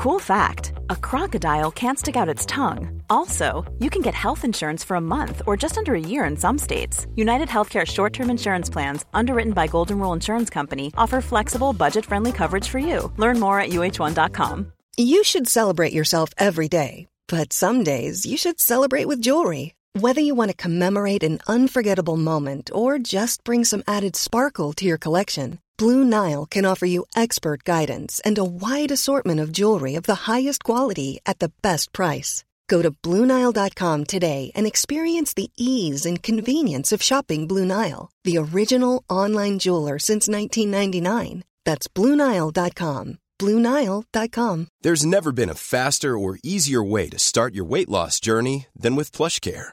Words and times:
Cool 0.00 0.18
fact 0.18 0.72
a 0.88 0.96
crocodile 0.96 1.70
can't 1.70 1.98
stick 1.98 2.16
out 2.16 2.34
its 2.34 2.46
tongue. 2.46 3.02
Also, 3.10 3.70
you 3.80 3.90
can 3.90 4.00
get 4.00 4.14
health 4.14 4.46
insurance 4.46 4.82
for 4.82 4.94
a 4.94 5.06
month 5.16 5.42
or 5.46 5.58
just 5.58 5.76
under 5.76 5.94
a 5.94 6.00
year 6.00 6.24
in 6.24 6.38
some 6.38 6.56
states. 6.56 7.06
United 7.16 7.48
Healthcare 7.48 7.86
short 7.86 8.14
term 8.14 8.30
insurance 8.30 8.70
plans, 8.70 9.04
underwritten 9.12 9.52
by 9.52 9.66
Golden 9.66 9.98
Rule 9.98 10.14
Insurance 10.14 10.48
Company, 10.48 10.90
offer 10.96 11.20
flexible, 11.20 11.74
budget 11.74 12.06
friendly 12.06 12.32
coverage 12.32 12.66
for 12.66 12.78
you. 12.78 13.12
Learn 13.18 13.38
more 13.38 13.60
at 13.60 13.72
uh1.com. 13.72 14.72
You 14.96 15.22
should 15.22 15.46
celebrate 15.46 15.92
yourself 15.92 16.30
every 16.38 16.68
day, 16.68 17.06
but 17.28 17.52
some 17.52 17.84
days 17.84 18.24
you 18.24 18.38
should 18.38 18.58
celebrate 18.58 19.04
with 19.04 19.20
jewelry. 19.20 19.74
Whether 19.94 20.20
you 20.20 20.36
want 20.36 20.52
to 20.52 20.56
commemorate 20.56 21.24
an 21.24 21.40
unforgettable 21.48 22.16
moment 22.16 22.70
or 22.72 23.00
just 23.00 23.42
bring 23.42 23.64
some 23.64 23.82
added 23.88 24.14
sparkle 24.14 24.72
to 24.74 24.84
your 24.84 24.98
collection, 24.98 25.58
Blue 25.78 26.04
Nile 26.04 26.46
can 26.46 26.64
offer 26.64 26.86
you 26.86 27.06
expert 27.16 27.64
guidance 27.64 28.20
and 28.24 28.38
a 28.38 28.44
wide 28.44 28.92
assortment 28.92 29.40
of 29.40 29.50
jewelry 29.50 29.96
of 29.96 30.04
the 30.04 30.30
highest 30.30 30.62
quality 30.62 31.18
at 31.26 31.40
the 31.40 31.50
best 31.60 31.92
price. 31.92 32.44
Go 32.68 32.82
to 32.82 32.92
BlueNile.com 32.92 34.04
today 34.04 34.52
and 34.54 34.64
experience 34.64 35.34
the 35.34 35.50
ease 35.56 36.06
and 36.06 36.22
convenience 36.22 36.92
of 36.92 37.02
shopping 37.02 37.48
Blue 37.48 37.64
Nile, 37.64 38.12
the 38.22 38.38
original 38.38 39.02
online 39.10 39.58
jeweler 39.58 39.98
since 39.98 40.28
1999. 40.28 41.42
That's 41.64 41.88
BlueNile.com. 41.88 43.18
BlueNile.com. 43.40 44.68
There's 44.82 45.04
never 45.04 45.32
been 45.32 45.50
a 45.50 45.54
faster 45.54 46.16
or 46.16 46.38
easier 46.44 46.84
way 46.84 47.08
to 47.08 47.18
start 47.18 47.54
your 47.54 47.64
weight 47.64 47.88
loss 47.88 48.20
journey 48.20 48.68
than 48.76 48.94
with 48.94 49.12
PlushCare. 49.12 49.72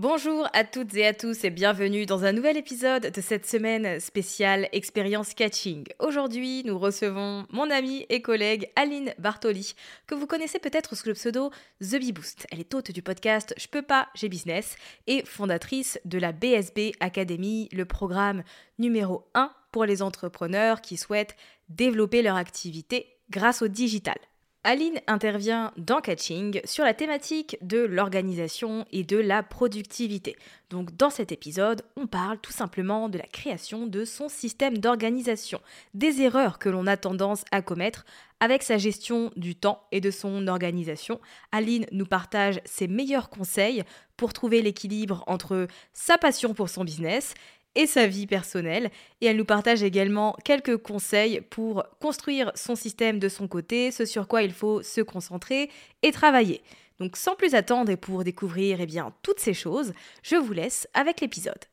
Bonjour 0.00 0.46
à 0.52 0.62
toutes 0.62 0.94
et 0.94 1.04
à 1.04 1.12
tous 1.12 1.42
et 1.42 1.50
bienvenue 1.50 2.06
dans 2.06 2.24
un 2.24 2.30
nouvel 2.30 2.56
épisode 2.56 3.10
de 3.10 3.20
cette 3.20 3.46
semaine 3.46 3.98
spéciale 3.98 4.68
Expérience 4.70 5.34
Catching. 5.34 5.86
Aujourd'hui, 5.98 6.62
nous 6.64 6.78
recevons 6.78 7.46
mon 7.50 7.68
amie 7.68 8.06
et 8.08 8.22
collègue 8.22 8.70
Aline 8.76 9.12
Bartoli, 9.18 9.74
que 10.06 10.14
vous 10.14 10.28
connaissez 10.28 10.60
peut-être 10.60 10.94
sous 10.94 11.08
le 11.08 11.14
pseudo 11.14 11.50
The 11.80 11.98
Bee 11.98 12.12
Boost. 12.12 12.46
Elle 12.52 12.60
est 12.60 12.72
hôte 12.74 12.92
du 12.92 13.02
podcast 13.02 13.52
Je 13.58 13.66
peux 13.66 13.82
pas, 13.82 14.06
j'ai 14.14 14.28
business 14.28 14.76
et 15.08 15.24
fondatrice 15.24 15.98
de 16.04 16.18
la 16.18 16.30
BSB 16.30 16.92
Academy, 17.00 17.68
le 17.72 17.84
programme 17.84 18.44
numéro 18.78 19.28
1 19.34 19.50
pour 19.72 19.84
les 19.84 20.00
entrepreneurs 20.00 20.80
qui 20.80 20.96
souhaitent 20.96 21.34
développer 21.70 22.22
leur 22.22 22.36
activité 22.36 23.16
grâce 23.30 23.62
au 23.62 23.68
digital. 23.68 24.18
Aline 24.64 25.00
intervient 25.06 25.72
dans 25.76 26.00
Catching 26.00 26.60
sur 26.64 26.84
la 26.84 26.92
thématique 26.92 27.56
de 27.62 27.78
l'organisation 27.78 28.84
et 28.90 29.04
de 29.04 29.16
la 29.16 29.42
productivité. 29.42 30.36
Donc 30.68 30.96
dans 30.96 31.10
cet 31.10 31.30
épisode, 31.30 31.82
on 31.96 32.06
parle 32.06 32.38
tout 32.38 32.52
simplement 32.52 33.08
de 33.08 33.18
la 33.18 33.26
création 33.26 33.86
de 33.86 34.04
son 34.04 34.28
système 34.28 34.78
d'organisation, 34.78 35.60
des 35.94 36.22
erreurs 36.22 36.58
que 36.58 36.68
l'on 36.68 36.86
a 36.88 36.96
tendance 36.96 37.44
à 37.52 37.62
commettre 37.62 38.04
avec 38.40 38.62
sa 38.62 38.78
gestion 38.78 39.30
du 39.36 39.54
temps 39.54 39.86
et 39.92 40.00
de 40.00 40.10
son 40.10 40.48
organisation. 40.48 41.20
Aline 41.52 41.86
nous 41.92 42.06
partage 42.06 42.60
ses 42.64 42.88
meilleurs 42.88 43.30
conseils 43.30 43.84
pour 44.16 44.32
trouver 44.32 44.60
l'équilibre 44.60 45.24
entre 45.28 45.68
sa 45.92 46.18
passion 46.18 46.52
pour 46.52 46.68
son 46.68 46.84
business 46.84 47.34
et 47.74 47.86
sa 47.86 48.06
vie 48.06 48.26
personnelle. 48.26 48.90
Et 49.20 49.26
elle 49.26 49.36
nous 49.36 49.44
partage 49.44 49.82
également 49.82 50.36
quelques 50.44 50.76
conseils 50.76 51.40
pour 51.40 51.84
construire 52.00 52.52
son 52.54 52.76
système 52.76 53.18
de 53.18 53.28
son 53.28 53.48
côté, 53.48 53.90
ce 53.90 54.04
sur 54.04 54.28
quoi 54.28 54.42
il 54.42 54.52
faut 54.52 54.82
se 54.82 55.00
concentrer 55.00 55.70
et 56.02 56.12
travailler. 56.12 56.62
Donc 57.00 57.16
sans 57.16 57.36
plus 57.36 57.54
attendre 57.54 57.90
et 57.90 57.96
pour 57.96 58.24
découvrir 58.24 58.80
eh 58.80 58.86
bien, 58.86 59.12
toutes 59.22 59.40
ces 59.40 59.54
choses, 59.54 59.92
je 60.22 60.36
vous 60.36 60.52
laisse 60.52 60.88
avec 60.94 61.20
l'épisode. 61.20 61.64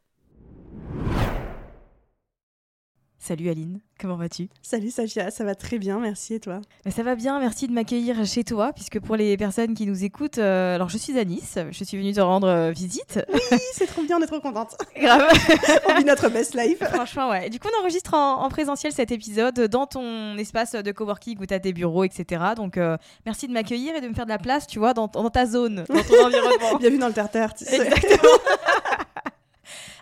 Salut 3.28 3.50
Aline, 3.50 3.80
comment 4.00 4.18
vas-tu 4.18 4.50
Salut 4.62 4.91
Safia, 4.91 5.31
ça 5.31 5.44
va 5.44 5.56
très 5.56 5.80
bien, 5.80 6.00
merci 6.00 6.36
et 6.36 6.40
toi 6.40 6.62
ben, 6.84 6.91
Ça 6.91 7.02
va 7.02 7.16
bien, 7.16 7.40
merci 7.40 7.68
de 7.68 7.74
m'accueillir 7.74 8.24
chez 8.24 8.44
toi, 8.44 8.72
puisque 8.72 9.00
pour 9.00 9.16
les 9.16 9.36
personnes 9.36 9.74
qui 9.74 9.88
nous 9.88 10.03
écoutent, 10.03 10.38
euh, 10.38 10.75
alors 10.75 10.90
je 10.90 11.00
suis 11.00 11.18
à 11.18 11.25
Nice, 11.25 11.58
je 11.72 11.84
suis 11.84 11.97
venue 11.97 12.14
te 12.14 12.22
rendre 12.22 12.47
euh, 12.47 12.69
visite. 12.69 13.19
Oui, 13.34 13.40
c'est 13.74 13.88
trop 13.88 14.03
bien, 14.03 14.19
on 14.19 14.22
est 14.22 14.28
trop 14.28 14.40
contente. 14.40 14.75
Grave. 14.96 15.28
on 15.90 15.96
vit 15.96 16.06
notre 16.06 16.30
best 16.30 16.53
life. 16.53 16.78
Franchement, 16.84 17.31
ouais. 17.31 17.50
Du 17.50 17.59
coup, 17.59 17.68
on 17.75 17.81
enregistre 17.81 18.14
en, 18.14 18.47
présentiel 18.50 18.94
cet 18.94 19.12
épisode 19.12 19.59
dans 19.59 19.88
ton 19.88 20.38
espace 20.38 20.74
de 20.74 20.91
coworking 20.91 21.40
où 21.40 21.47
tu 21.47 21.53
as 21.56 21.59
tes 21.59 21.74
bureaux, 21.74 22.03
etc. 22.03 22.44
Donc, 22.56 22.78
euh, 22.78 22.96
merci 23.25 23.47
de 23.47 23.53
m'accueillir 23.53 23.96
et 23.96 24.02
de 24.02 24.08
me 24.08 24.14
faire 24.14 24.25
de 24.25 24.30
la 24.30 24.38
place, 24.38 24.68
tu 24.68 24.78
vois, 24.78 24.94
dans, 24.94 25.08
dans 25.08 25.31
ta 25.31 25.47
zone, 25.47 25.84
dans 25.90 26.03
ton 26.03 26.25
environnement. 26.28 26.78
Bienvenue 26.78 27.00
dans 27.00 27.08
le 27.08 27.14
terre-terre, 27.14 27.56
tu 27.56 27.66
sais. 27.66 27.78
Exactement. 27.78 28.30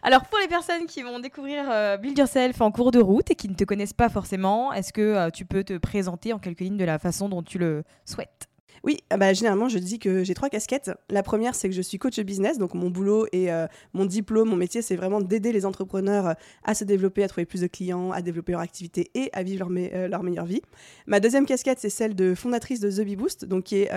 Alors, 0.06 0.26
pour 0.26 0.38
les 0.40 0.50
personnes 0.50 0.86
qui 0.86 1.02
vont 1.02 1.20
découvrir 1.20 1.64
euh, 1.72 1.96
Build 1.96 2.18
Yourself 2.18 2.60
en 2.60 2.72
cours 2.72 2.92
de 2.92 3.00
route 3.00 3.32
et 3.32 3.36
qui 3.36 3.48
ne 3.48 3.54
te 3.54 3.64
connaissent 3.64 3.94
pas 3.94 4.10
forcément, 4.10 4.74
est-ce 4.74 4.92
que 4.92 5.02
euh, 5.02 5.30
tu 5.30 5.46
peux 5.46 5.64
te 5.64 5.78
présenter 5.78 6.34
en 6.34 6.40
quelques 6.40 6.60
lignes 6.60 6.76
de 6.76 6.84
la 6.84 7.00
façon 7.00 7.30
dont 7.30 7.42
tu 7.42 7.58
le 7.58 7.84
souhaites? 8.04 8.50
Oui, 8.84 8.98
ah 9.10 9.16
bah, 9.16 9.32
généralement, 9.32 9.70
je 9.70 9.80
dis 9.80 9.98
que 9.98 10.26
j'ai 10.26 10.34
trois 10.34 10.50
casquettes. 10.50 10.92
La 11.10 11.24
première, 11.24 11.56
c'est 11.56 11.70
que 11.70 11.76
je 11.76 11.82
suis 11.82 11.98
coach 11.98 12.20
business, 12.20 12.58
donc 12.58 12.74
mon 12.74 12.90
boulot 12.90 13.28
et 13.32 13.50
euh, 13.50 13.66
mon 13.94 14.04
diplôme, 14.04 14.50
mon 14.50 14.58
métier, 14.58 14.82
c'est 14.82 14.98
vraiment 14.98 15.22
d'aider 15.22 15.54
les 15.54 15.66
entrepreneurs 15.66 16.28
euh, 16.28 16.34
à 16.66 16.74
se 16.74 16.84
développer, 16.84 17.24
à 17.24 17.30
trouver 17.30 17.46
plus 17.46 17.62
de 17.62 17.68
clients, 17.68 18.12
à 18.12 18.22
développer 18.22 18.52
leur 18.52 18.60
activité 18.60 19.10
et 19.16 19.30
à 19.32 19.42
vivre 19.42 19.70
leur, 19.70 19.94
euh, 19.94 20.08
leur 20.10 20.22
meilleure 20.24 20.46
vie. 20.46 20.62
Ma 21.08 21.22
deuxième 21.22 21.46
casquette, 21.46 21.80
c'est 21.80 21.90
celle 21.90 22.14
de 22.14 22.36
fondatrice 22.36 22.82
de 22.82 22.92
The 22.92 23.06
Bee 23.06 23.16
Boost, 23.16 23.46
donc 23.46 23.64
qui 23.64 23.84
est 23.84 23.92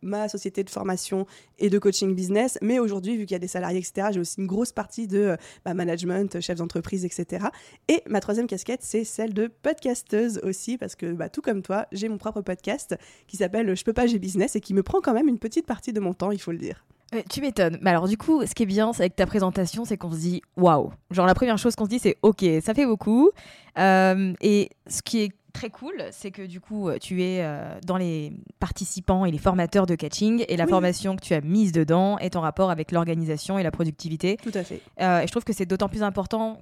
ma 0.00 0.28
société 0.28 0.64
de 0.64 0.70
formation 0.70 1.26
et 1.58 1.68
de 1.68 1.78
coaching 1.78 2.14
business. 2.14 2.58
Mais 2.62 2.78
aujourd'hui, 2.78 3.16
vu 3.16 3.26
qu'il 3.26 3.34
y 3.34 3.36
a 3.36 3.40
des 3.40 3.48
salariés, 3.48 3.78
etc., 3.78 4.08
j'ai 4.12 4.20
aussi 4.20 4.40
une 4.40 4.46
grosse 4.46 4.72
partie 4.72 5.06
de 5.06 5.36
bah, 5.64 5.74
management, 5.74 6.40
chef 6.40 6.56
d'entreprise, 6.56 7.04
etc. 7.04 7.46
Et 7.88 8.02
ma 8.08 8.20
troisième 8.20 8.46
casquette, 8.46 8.82
c'est 8.82 9.04
celle 9.04 9.34
de 9.34 9.48
podcasteuse 9.62 10.40
aussi, 10.44 10.78
parce 10.78 10.94
que 10.94 11.12
bah, 11.12 11.28
tout 11.28 11.42
comme 11.42 11.62
toi, 11.62 11.86
j'ai 11.92 12.08
mon 12.08 12.18
propre 12.18 12.40
podcast 12.40 12.96
qui 13.26 13.36
s'appelle 13.36 13.74
Je 13.74 13.84
peux 13.84 13.92
pas, 13.92 14.06
j'ai 14.06 14.18
et 14.38 14.60
qui 14.60 14.74
me 14.74 14.82
prend 14.82 15.00
quand 15.00 15.14
même 15.14 15.28
une 15.28 15.38
petite 15.38 15.66
partie 15.66 15.92
de 15.92 16.00
mon 16.00 16.14
temps, 16.14 16.30
il 16.30 16.40
faut 16.40 16.52
le 16.52 16.58
dire. 16.58 16.84
tu 17.28 17.40
m'étonnes. 17.40 17.78
Mais 17.80 17.90
alors, 17.90 18.08
du 18.08 18.16
coup, 18.16 18.44
ce 18.46 18.54
qui 18.54 18.62
est 18.62 18.66
bien 18.66 18.90
avec 18.90 19.16
ta 19.16 19.26
présentation, 19.26 19.84
c'est 19.84 19.96
qu'on 19.96 20.12
se 20.12 20.18
dit 20.18 20.42
waouh. 20.56 20.92
Genre, 21.10 21.26
la 21.26 21.34
première 21.34 21.58
chose 21.58 21.74
qu'on 21.74 21.84
se 21.84 21.90
dit, 21.90 21.98
c'est 21.98 22.16
ok, 22.22 22.44
ça 22.62 22.74
fait 22.74 22.86
beaucoup. 22.86 23.30
Euh, 23.78 24.32
et 24.40 24.70
ce 24.86 25.02
qui 25.02 25.22
est 25.22 25.32
très 25.52 25.70
cool, 25.70 25.94
c'est 26.12 26.30
que 26.30 26.42
du 26.42 26.60
coup, 26.60 26.88
tu 27.00 27.22
es 27.22 27.42
euh, 27.42 27.78
dans 27.84 27.96
les 27.96 28.32
participants 28.60 29.24
et 29.24 29.32
les 29.32 29.38
formateurs 29.38 29.86
de 29.86 29.96
catching 29.96 30.44
et 30.48 30.56
la 30.56 30.66
formation 30.68 31.16
que 31.16 31.22
tu 31.22 31.34
as 31.34 31.40
mise 31.40 31.72
dedans 31.72 32.18
est 32.18 32.36
en 32.36 32.40
rapport 32.40 32.70
avec 32.70 32.92
l'organisation 32.92 33.58
et 33.58 33.64
la 33.64 33.72
productivité. 33.72 34.36
Tout 34.42 34.52
à 34.54 34.62
fait. 34.62 34.80
Euh, 35.00 35.20
et 35.20 35.26
je 35.26 35.30
trouve 35.32 35.44
que 35.44 35.52
c'est 35.52 35.66
d'autant 35.66 35.88
plus 35.88 36.04
important 36.04 36.60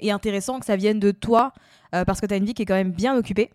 et 0.00 0.10
intéressant 0.10 0.58
que 0.58 0.66
ça 0.66 0.76
vienne 0.76 0.98
de 0.98 1.12
toi 1.12 1.52
parce 2.04 2.20
que 2.20 2.26
tu 2.26 2.34
as 2.34 2.36
une 2.36 2.44
vie 2.44 2.52
qui 2.52 2.60
est 2.60 2.66
quand 2.66 2.74
même 2.74 2.90
bien 2.90 3.16
occupée. 3.16 3.48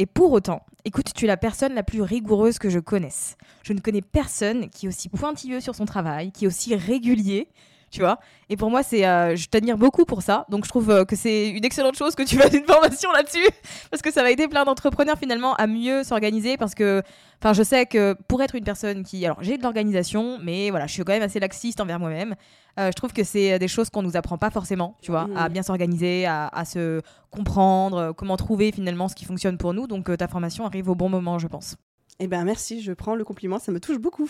Et 0.00 0.06
pour 0.06 0.32
autant, 0.32 0.64
écoute, 0.86 1.12
tu 1.14 1.26
es 1.26 1.28
la 1.28 1.36
personne 1.36 1.74
la 1.74 1.82
plus 1.82 2.00
rigoureuse 2.00 2.58
que 2.58 2.70
je 2.70 2.78
connaisse. 2.78 3.36
Je 3.62 3.74
ne 3.74 3.80
connais 3.80 4.00
personne 4.00 4.70
qui 4.70 4.86
est 4.86 4.88
aussi 4.88 5.10
pointilleux 5.10 5.60
sur 5.60 5.74
son 5.74 5.84
travail, 5.84 6.32
qui 6.32 6.46
est 6.46 6.48
aussi 6.48 6.74
régulier. 6.74 7.48
Tu 7.90 8.00
vois. 8.00 8.18
Et 8.48 8.56
pour 8.56 8.70
moi, 8.70 8.82
c'est, 8.82 9.06
euh, 9.06 9.34
je 9.36 9.46
t'admire 9.48 9.76
beaucoup 9.76 10.04
pour 10.04 10.22
ça. 10.22 10.46
Donc, 10.48 10.64
je 10.64 10.68
trouve 10.70 10.90
euh, 10.90 11.04
que 11.04 11.16
c'est 11.16 11.48
une 11.50 11.64
excellente 11.64 11.96
chose 11.96 12.14
que 12.14 12.22
tu 12.22 12.36
fasses 12.38 12.54
une 12.54 12.64
formation 12.64 13.10
là-dessus, 13.12 13.46
parce 13.90 14.02
que 14.02 14.10
ça 14.12 14.22
va 14.22 14.30
aider 14.30 14.48
plein 14.48 14.64
d'entrepreneurs 14.64 15.18
finalement 15.18 15.54
à 15.54 15.66
mieux 15.66 16.02
s'organiser, 16.04 16.56
parce 16.56 16.74
que, 16.74 17.02
enfin, 17.42 17.52
je 17.52 17.62
sais 17.62 17.86
que 17.86 18.14
pour 18.28 18.42
être 18.42 18.54
une 18.54 18.64
personne 18.64 19.02
qui, 19.02 19.24
alors, 19.26 19.38
j'ai 19.42 19.58
de 19.58 19.62
l'organisation, 19.62 20.38
mais 20.42 20.70
voilà, 20.70 20.86
je 20.86 20.92
suis 20.92 21.02
quand 21.04 21.12
même 21.12 21.22
assez 21.22 21.40
laxiste 21.40 21.80
envers 21.80 21.98
moi-même. 21.98 22.34
Euh, 22.78 22.86
je 22.86 22.92
trouve 22.92 23.12
que 23.12 23.24
c'est 23.24 23.58
des 23.58 23.68
choses 23.68 23.90
qu'on 23.90 24.02
nous 24.02 24.16
apprend 24.16 24.38
pas 24.38 24.50
forcément, 24.50 24.96
tu 25.02 25.10
vois, 25.10 25.28
à 25.36 25.48
Mhm. 25.48 25.52
bien 25.52 25.62
s'organiser, 25.62 26.26
à, 26.26 26.46
à 26.48 26.64
se 26.64 27.00
comprendre, 27.30 28.12
comment 28.16 28.36
trouver 28.36 28.70
finalement 28.72 29.08
ce 29.08 29.14
qui 29.14 29.24
fonctionne 29.24 29.58
pour 29.58 29.74
nous. 29.74 29.86
Donc, 29.86 30.16
ta 30.16 30.28
formation 30.28 30.64
arrive 30.66 30.88
au 30.88 30.94
bon 30.94 31.08
moment, 31.08 31.38
je 31.38 31.48
pense. 31.48 31.74
Eh 32.22 32.26
ben 32.26 32.44
merci, 32.44 32.82
je 32.82 32.92
prends 32.92 33.14
le 33.14 33.24
compliment, 33.24 33.58
ça 33.58 33.72
me 33.72 33.80
touche 33.80 33.98
beaucoup. 33.98 34.28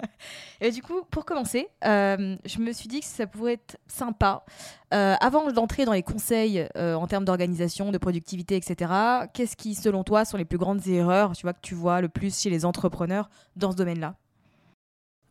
Et 0.60 0.70
du 0.70 0.82
coup, 0.82 1.00
pour 1.10 1.24
commencer, 1.24 1.66
euh, 1.82 2.36
je 2.44 2.58
me 2.58 2.72
suis 2.72 2.88
dit 2.88 3.00
que 3.00 3.06
ça 3.06 3.26
pourrait 3.26 3.54
être 3.54 3.78
sympa. 3.86 4.44
Euh, 4.92 5.14
avant 5.18 5.50
d'entrer 5.50 5.86
dans 5.86 5.94
les 5.94 6.02
conseils 6.02 6.68
euh, 6.76 6.92
en 6.92 7.06
termes 7.06 7.24
d'organisation, 7.24 7.90
de 7.90 7.96
productivité, 7.96 8.56
etc., 8.56 8.92
qu'est-ce 9.32 9.56
qui, 9.56 9.74
selon 9.74 10.04
toi, 10.04 10.26
sont 10.26 10.36
les 10.36 10.44
plus 10.44 10.58
grandes 10.58 10.86
erreurs 10.86 11.32
tu 11.32 11.44
vois, 11.44 11.54
que 11.54 11.62
tu 11.62 11.74
vois 11.74 12.02
le 12.02 12.10
plus 12.10 12.38
chez 12.38 12.50
les 12.50 12.66
entrepreneurs 12.66 13.30
dans 13.56 13.72
ce 13.72 13.76
domaine-là? 13.78 14.14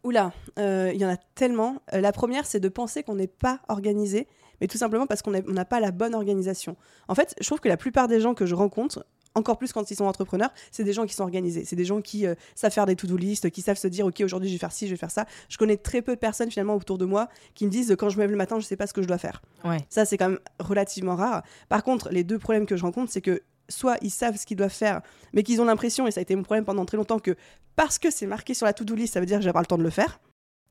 Oula, 0.04 0.34
il 0.58 0.98
y 0.98 1.06
en 1.06 1.10
a 1.10 1.18
tellement. 1.36 1.84
La 1.92 2.12
première, 2.12 2.48
c'est 2.48 2.60
de 2.60 2.70
penser 2.70 3.04
qu'on 3.04 3.14
n'est 3.14 3.28
pas 3.28 3.60
organisé, 3.68 4.28
mais 4.60 4.66
tout 4.66 4.80
simplement 4.80 5.06
parce 5.06 5.22
qu'on 5.22 5.30
n'a 5.30 5.66
pas 5.66 5.80
la 5.80 5.92
bonne 5.92 6.16
organisation. 6.16 6.76
En 7.08 7.14
fait, 7.14 7.36
je 7.40 7.46
trouve 7.46 7.60
que 7.60 7.70
la 7.70 7.78
plupart 7.78 8.08
des 8.08 8.20
gens 8.20 8.34
que 8.34 8.48
je 8.48 8.56
rencontre, 8.56 9.06
encore 9.36 9.58
plus 9.58 9.72
quand 9.72 9.90
ils 9.90 9.96
sont 9.96 10.06
entrepreneurs, 10.06 10.52
c'est 10.72 10.84
des 10.84 10.94
gens 10.94 11.06
qui 11.06 11.14
sont 11.14 11.24
organisés. 11.24 11.64
C'est 11.66 11.76
des 11.76 11.86
gens 11.86 12.02
qui 12.02 12.26
euh, 12.26 12.36
savent 12.56 12.72
faire 12.72 12.86
des 12.86 12.96
to-do 12.96 13.18
list, 13.18 13.50
qui 13.50 13.62
savent 13.62 13.78
se 13.78 13.88
dire, 13.88 14.06
OK, 14.06 14.22
aujourd'hui, 14.22 14.50
je 14.50 14.56
vais 14.56 14.60
faire 14.60 14.72
ci, 14.72 14.88
je 14.88 14.92
vais 14.92 14.98
faire 14.98 15.12
ça. 15.12 15.26
Je 15.50 15.58
connais 15.58 15.78
très 15.78 16.02
peu 16.02 16.16
de 16.16 16.20
personnes, 16.20 16.52
finalement, 16.52 16.76
autour 16.76 16.98
de 16.98 17.06
moi, 17.06 17.30
qui 17.56 17.66
me 17.66 17.72
disent, 17.72 17.96
quand 17.98 18.10
je 18.10 18.18
me 18.18 18.22
lève 18.22 18.32
le 18.32 18.38
matin, 18.38 18.56
je 18.56 18.66
ne 18.66 18.68
sais 18.68 18.76
pas 18.76 18.88
ce 18.88 18.94
que 18.94 19.02
je 19.02 19.08
dois 19.08 19.18
faire. 19.18 19.42
Ouais. 19.64 19.78
Ça, 19.90 20.06
c'est 20.06 20.18
quand 20.18 20.30
même 20.30 20.40
relativement 20.60 21.16
rare. 21.16 21.44
Par 21.70 21.84
contre, 21.84 22.10
les 22.10 22.24
deux 22.24 22.40
problèmes 22.40 22.66
que 22.66 22.76
je 22.76 22.84
rencontre, 22.84 23.12
c'est 23.12 23.22
que 23.22 23.42
soit 23.70 23.98
ils 24.02 24.12
savent 24.12 24.38
ce 24.38 24.46
qu'ils 24.46 24.58
doivent 24.58 24.70
faire, 24.70 25.02
mais 25.34 25.44
qu'ils 25.44 25.62
ont 25.62 25.66
l'impression, 25.66 26.08
et 26.08 26.12
ça 26.12 26.20
a 26.20 26.24
été 26.24 26.36
mon 26.36 26.44
problème 26.44 26.66
pendant 26.66 26.86
très 26.86 26.98
longtemps, 26.98 27.20
que 27.20 27.36
parce 27.76 27.98
que 27.98 28.12
c'est 28.12 28.28
marqué 28.28 28.54
sur 28.54 28.66
la 28.66 28.74
to-do 28.74 28.96
list, 28.96 29.14
ça 29.14 29.20
veut 29.20 29.26
dire 29.26 29.38
que 29.38 29.44
j'ai 29.44 29.54
pas 29.54 29.62
le 29.62 29.66
temps 29.66 29.78
de 29.78 29.84
le 29.84 29.90
faire. 29.90 30.20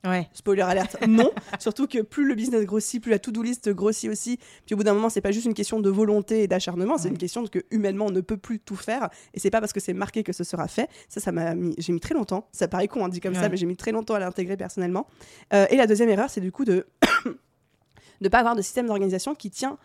Ouais. 0.06 0.28
Spoiler 0.32 0.62
alerte, 0.62 0.96
non. 1.08 1.30
Surtout 1.58 1.86
que 1.86 2.00
plus 2.00 2.24
le 2.26 2.34
business 2.34 2.64
grossit, 2.64 3.02
plus 3.02 3.10
la 3.10 3.18
to-do 3.18 3.42
list 3.42 3.68
grossit 3.70 4.10
aussi. 4.10 4.38
Puis 4.64 4.74
au 4.74 4.76
bout 4.78 4.82
d'un 4.84 4.94
moment, 4.94 5.10
c'est 5.10 5.20
pas 5.20 5.30
juste 5.30 5.44
une 5.46 5.52
question 5.54 5.78
de 5.80 5.90
volonté 5.90 6.42
et 6.42 6.46
d'acharnement, 6.48 6.96
c'est 6.96 7.04
Ouais. 7.04 7.10
une 7.10 7.18
question 7.18 7.42
de 7.42 7.48
que 7.48 7.58
humainement 7.70 8.06
on 8.06 8.10
ne 8.10 8.20
peut 8.22 8.38
plus 8.38 8.60
tout 8.60 8.76
faire. 8.76 9.10
Et 9.34 9.40
c'est 9.40 9.50
pas 9.50 9.60
parce 9.60 9.72
que 9.74 9.80
c'est 9.80 9.92
marqué 9.92 10.22
que 10.22 10.32
ce 10.32 10.42
sera 10.44 10.68
fait. 10.68 10.88
Ça, 11.08 11.20
ça 11.20 11.32
m'a 11.32 11.54
mis, 11.54 11.74
j'ai 11.76 11.92
mis 11.92 12.00
très 12.00 12.14
longtemps. 12.14 12.48
Ça 12.52 12.66
paraît 12.66 12.88
con, 12.88 13.04
on 13.04 13.08
dit 13.08 13.20
comme 13.20 13.34
ça, 13.34 13.48
mais 13.50 13.56
j'ai 13.58 13.66
mis 13.66 13.76
très 13.76 13.92
longtemps 13.92 14.14
à 14.14 14.20
l'intégrer 14.20 14.56
personnellement. 14.56 15.06
Euh, 15.52 15.66
et 15.70 15.76
la 15.76 15.86
deuxième 15.86 16.08
erreur, 16.08 16.30
c'est 16.30 16.40
du 16.40 16.50
coup 16.52 16.64
de 16.64 16.86
ne 18.22 18.28
pas 18.28 18.38
avoir 18.38 18.54
de 18.56 18.62
système 18.62 18.86
d'organisation 18.86 19.34
qui 19.34 19.50
tient 19.50 19.78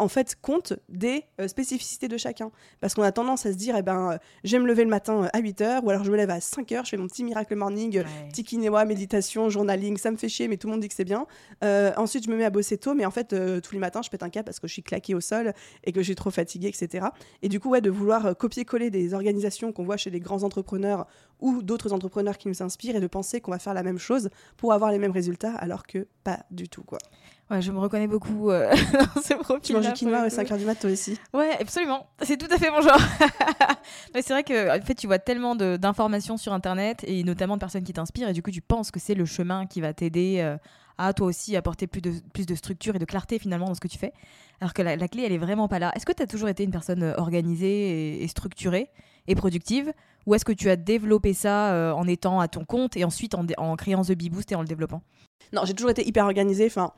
en 0.00 0.08
fait 0.08 0.36
compte 0.40 0.72
des 0.88 1.24
euh, 1.40 1.46
spécificités 1.46 2.08
de 2.08 2.16
chacun. 2.16 2.50
Parce 2.80 2.94
qu'on 2.94 3.02
a 3.02 3.12
tendance 3.12 3.46
à 3.46 3.52
se 3.52 3.56
dire, 3.56 3.76
eh 3.76 3.82
ben, 3.82 4.12
euh, 4.12 4.58
lever 4.58 4.84
le 4.84 4.90
matin 4.90 5.24
euh, 5.24 5.28
à 5.32 5.40
8h, 5.40 5.82
ou 5.84 5.90
alors 5.90 6.04
je 6.04 6.10
me 6.10 6.16
lève 6.16 6.30
à 6.30 6.38
5h, 6.38 6.84
je 6.84 6.90
fais 6.90 6.96
mon 6.96 7.06
petit 7.06 7.22
miracle 7.22 7.54
morning, 7.54 7.98
euh, 7.98 8.04
petit 8.32 8.58
méditation, 8.86 9.50
journaling, 9.50 9.96
ça 9.98 10.10
me 10.10 10.16
fait 10.16 10.28
chier, 10.28 10.48
mais 10.48 10.56
tout 10.56 10.66
le 10.66 10.72
monde 10.72 10.80
dit 10.80 10.88
que 10.88 10.94
c'est 10.94 11.04
bien. 11.04 11.26
Euh, 11.62 11.92
ensuite, 11.96 12.24
je 12.24 12.30
me 12.30 12.36
mets 12.36 12.44
à 12.44 12.50
bosser 12.50 12.78
tôt, 12.78 12.94
mais 12.94 13.04
en 13.04 13.10
fait, 13.10 13.34
tous 13.62 13.72
les 13.72 13.78
matins, 13.78 14.00
je 14.02 14.10
pète 14.10 14.22
un 14.22 14.30
câble 14.30 14.46
parce 14.46 14.58
que 14.58 14.66
je 14.66 14.72
suis 14.72 14.82
claquée 14.82 15.14
au 15.14 15.20
sol 15.20 15.52
et 15.84 15.92
que 15.92 16.00
je 16.00 16.06
suis 16.06 16.14
trop 16.14 16.30
fatiguée, 16.30 16.68
etc. 16.68 17.08
Et 17.42 17.48
du 17.48 17.60
coup, 17.60 17.70
ouais, 17.70 17.80
de 17.80 17.90
vouloir 17.90 18.36
copier-coller 18.36 18.90
des 18.90 19.14
organisations 19.14 19.72
qu'on 19.72 19.84
voit 19.84 19.96
chez 19.96 20.10
les 20.10 20.20
grands 20.20 20.42
entrepreneurs 20.42 21.06
ou 21.40 21.62
d'autres 21.62 21.92
entrepreneurs 21.92 22.38
qui 22.38 22.48
nous 22.48 22.62
inspirent 22.62 22.96
et 22.96 23.00
de 23.00 23.06
penser 23.06 23.40
qu'on 23.40 23.50
va 23.50 23.58
faire 23.58 23.74
la 23.74 23.82
même 23.82 23.98
chose 23.98 24.30
pour 24.56 24.72
avoir 24.72 24.90
les 24.90 24.98
mêmes 24.98 25.12
résultats, 25.12 25.54
alors 25.56 25.86
que 25.86 26.06
pas 26.24 26.40
du 26.50 26.68
tout, 26.68 26.82
quoi. 26.82 26.98
Ouais, 27.50 27.60
je 27.60 27.72
me 27.72 27.78
reconnais 27.80 28.06
beaucoup 28.06 28.50
euh, 28.50 28.70
dans 29.14 29.20
ce 29.22 29.34
profil. 29.34 29.60
Tu 29.62 29.72
manges 29.72 29.86
du 29.88 29.92
quinoa 29.92 30.18
à 30.20 30.28
5h 30.28 30.56
du 30.56 30.64
mat, 30.64 30.76
toi 30.76 30.88
aussi 30.90 31.18
Ouais, 31.34 31.50
absolument. 31.60 32.06
C'est 32.22 32.36
tout 32.36 32.46
à 32.48 32.58
fait 32.58 32.70
mon 32.70 32.80
genre. 32.80 33.00
Mais 34.14 34.22
c'est 34.22 34.32
vrai 34.32 34.44
que 34.44 34.78
en 34.78 34.80
fait, 34.84 34.94
tu 34.94 35.06
vois 35.08 35.18
tellement 35.18 35.56
de- 35.56 35.76
d'informations 35.76 36.36
sur 36.36 36.52
Internet 36.52 37.02
et 37.08 37.24
notamment 37.24 37.54
de 37.56 37.60
personnes 37.60 37.82
qui 37.82 37.92
t'inspirent 37.92 38.28
et 38.28 38.32
du 38.32 38.42
coup, 38.42 38.52
tu 38.52 38.60
penses 38.60 38.90
que 38.92 39.00
c'est 39.00 39.14
le 39.14 39.24
chemin 39.24 39.66
qui 39.66 39.80
va 39.80 39.92
t'aider 39.92 40.36
euh, 40.40 40.56
à 41.06 41.12
toi 41.14 41.26
aussi 41.26 41.56
apporter 41.56 41.86
plus 41.86 42.00
de, 42.00 42.12
plus 42.32 42.46
de 42.46 42.54
structure 42.54 42.94
et 42.96 42.98
de 42.98 43.04
clarté 43.04 43.38
finalement 43.38 43.66
dans 43.66 43.74
ce 43.74 43.80
que 43.80 43.88
tu 43.88 43.98
fais. 43.98 44.12
Alors 44.60 44.74
que 44.74 44.82
la, 44.82 44.96
clé, 45.08 45.22
elle 45.24 45.32
est 45.32 45.38
vraiment 45.38 45.68
pas 45.68 45.78
là. 45.78 45.92
Est-ce 45.96 46.04
que 46.04 46.12
tu 46.12 46.22
as 46.22 46.26
toujours 46.26 46.48
été 46.48 46.62
une 46.62 46.70
personne 46.70 47.02
euh, 47.02 47.14
organisée 47.16 48.22
et, 48.22 48.28
structurée 48.28 48.90
et 49.26 49.34
productive? 49.34 49.92
Ou 50.26 50.34
est-ce 50.34 50.44
que 50.44 50.52
tu 50.52 50.68
as 50.68 50.76
développé 50.76 51.32
ça 51.32 51.72
euh, 51.72 51.92
en 51.92 52.06
étant 52.06 52.40
à 52.40 52.48
ton 52.48 52.64
compte 52.64 52.96
et 52.96 53.04
ensuite 53.04 53.34
en, 53.34 53.76
créant 53.76 54.02
The 54.02 54.12
Bee 54.12 54.28
Boost 54.28 54.52
et 54.52 54.54
en 54.54 54.60
le 54.60 54.66
développant? 54.66 55.02
Non, 55.54 55.62
j'ai 55.64 55.72
toujours 55.72 55.90
été 55.90 56.06
hyper 56.06 56.26
organisée. 56.26 56.66
Enfin, 56.66 56.92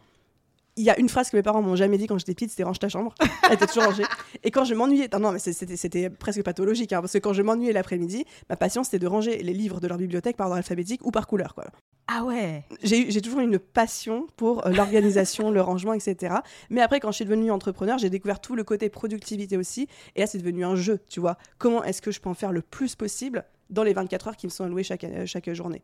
il 0.76 0.82
y 0.82 0.90
a 0.90 0.98
une 0.98 1.08
phrase 1.08 1.30
que 1.30 1.36
mes 1.36 1.42
parents 1.42 1.62
m'ont 1.62 1.76
jamais 1.76 1.98
dit 1.98 2.08
quand 2.08 2.18
j'étais 2.18 2.34
petite, 2.34 2.50
c'était 2.50 2.64
range 2.64 2.80
ta 2.80 2.88
chambre. 2.88 3.14
Elle 3.46 3.54
était 3.54 3.66
toujours 3.66 3.84
rangée. 3.84 4.04
Et 4.42 4.50
quand 4.50 4.64
je 4.64 4.74
m'ennuyais, 4.74 5.08
non, 5.12 5.20
non, 5.20 5.32
mais 5.32 5.38
c'était 5.38 6.10
presque 6.10 6.42
pathologique, 6.42 6.92
hein, 6.92 7.00
parce 7.00 7.12
que 7.12 7.18
quand 7.18 7.32
je 7.32 7.42
m'ennuyais 7.42 7.72
l'après-midi, 7.72 8.24
ma 8.50 8.56
passion 8.56 8.82
c'était 8.82 8.98
de 8.98 9.06
ranger 9.06 9.42
les 9.42 9.52
livres 9.52 9.80
de 9.80 9.86
leur 9.86 9.98
bibliothèque 9.98 10.36
par 10.36 10.48
ordre 10.48 10.56
alphabétique 10.56 11.06
ou 11.06 11.12
par 11.12 11.28
couleur. 11.28 11.54
Quoi. 11.54 11.66
Ah 12.08 12.24
ouais 12.24 12.64
J'ai, 12.82 13.20
toujours 13.22 13.40
eu 13.40 13.44
une 13.44 13.58
passion 13.58 14.26
pour 14.36 14.66
euh, 14.66 14.70
l'organisation, 14.70 15.50
le 15.50 15.60
rangement, 15.62 15.94
etc. 15.94 16.34
Mais 16.68 16.80
après, 16.82 17.00
quand 17.00 17.10
je 17.10 17.16
suis 17.16 17.24
devenue 17.24 17.50
entrepreneur, 17.50 17.96
j'ai 17.98 18.10
découvert 18.10 18.40
tout 18.40 18.54
le 18.56 18.64
côté 18.64 18.88
productivité 18.90 19.56
aussi. 19.56 19.88
Et 20.16 20.20
là, 20.20 20.26
c'est 20.26 20.38
devenu 20.38 20.64
un 20.64 20.74
jeu, 20.76 21.00
tu 21.08 21.20
vois. 21.20 21.38
Comment 21.58 21.82
est-ce 21.84 22.02
que 22.02 22.10
je 22.10 22.20
peux 22.20 22.28
en 22.28 22.34
faire 22.34 22.52
le 22.52 22.60
plus 22.60 22.96
possible 22.96 23.44
dans 23.70 23.82
les 23.84 23.92
24 23.94 24.28
heures 24.28 24.36
qui 24.36 24.46
me 24.46 24.50
sont 24.50 24.64
allouées 24.64 24.82
chaque, 24.82 25.04
euh, 25.04 25.24
chaque 25.26 25.50
journée? 25.52 25.82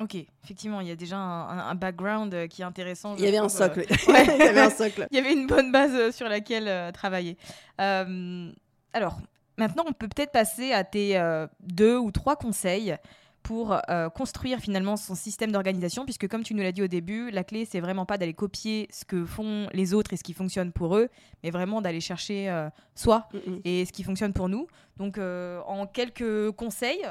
Ok, 0.00 0.16
effectivement, 0.44 0.80
il 0.80 0.88
y 0.88 0.90
a 0.92 0.96
déjà 0.96 1.16
un, 1.16 1.48
un- 1.58 1.68
un 1.70 1.74
background 1.74 2.32
euh, 2.32 2.46
qui 2.46 2.62
est 2.62 2.64
intéressant. 2.64 3.16
Il 3.16 3.24
y 3.24 3.26
avait 3.28 3.36
un 3.38 3.48
trouve, 3.48 3.60
euh, 3.62 3.66
socle. 3.66 3.80
Ouais. 4.10 4.24
il 4.38 4.38
y 4.38 4.48
avait 4.48 4.60
un 4.60 4.70
socle. 4.70 5.06
Il 5.10 5.16
y 5.16 5.20
avait 5.20 5.32
une 5.32 5.46
bonne 5.46 5.72
base 5.72 6.14
sur 6.14 6.28
laquelle 6.28 6.68
euh, 6.68 6.90
travailler. 6.92 7.36
Alors, 7.78 9.20
maintenant, 9.56 9.84
on 9.86 9.92
peut 9.92 10.08
peut-être 10.08 10.32
passer 10.32 10.72
à 10.72 10.84
tes 10.84 11.20
deux 11.60 11.96
ou 11.98 12.10
trois 12.12 12.36
conseils 12.36 12.96
pour 13.42 13.76
euh, 13.88 14.08
construire 14.08 14.58
finalement 14.58 14.96
son 14.96 15.14
système 15.14 15.52
d'organisation, 15.52 16.04
puisque 16.04 16.28
comme 16.28 16.42
tu 16.42 16.54
nous 16.54 16.62
l'as 16.62 16.72
dit 16.72 16.82
au 16.82 16.86
début, 16.86 17.30
la 17.30 17.44
clé, 17.44 17.64
c'est 17.64 17.80
vraiment 17.80 18.06
pas 18.06 18.18
d'aller 18.18 18.34
copier 18.34 18.88
ce 18.90 19.04
que 19.04 19.24
font 19.24 19.68
les 19.72 19.94
autres 19.94 20.12
et 20.12 20.16
ce 20.16 20.24
qui 20.24 20.32
fonctionne 20.34 20.72
pour 20.72 20.96
eux, 20.96 21.08
mais 21.42 21.50
vraiment 21.50 21.80
d'aller 21.80 22.00
chercher 22.00 22.50
euh, 22.50 22.68
soi 22.94 23.28
Mm, 23.32 23.50
mm. 23.50 23.60
et 23.64 23.84
ce 23.84 23.92
qui 23.92 24.02
fonctionne 24.02 24.32
pour 24.32 24.48
nous. 24.48 24.66
Donc, 24.96 25.18
euh, 25.18 25.60
en 25.66 25.86
quelques 25.86 26.50
conseils, 26.52 27.02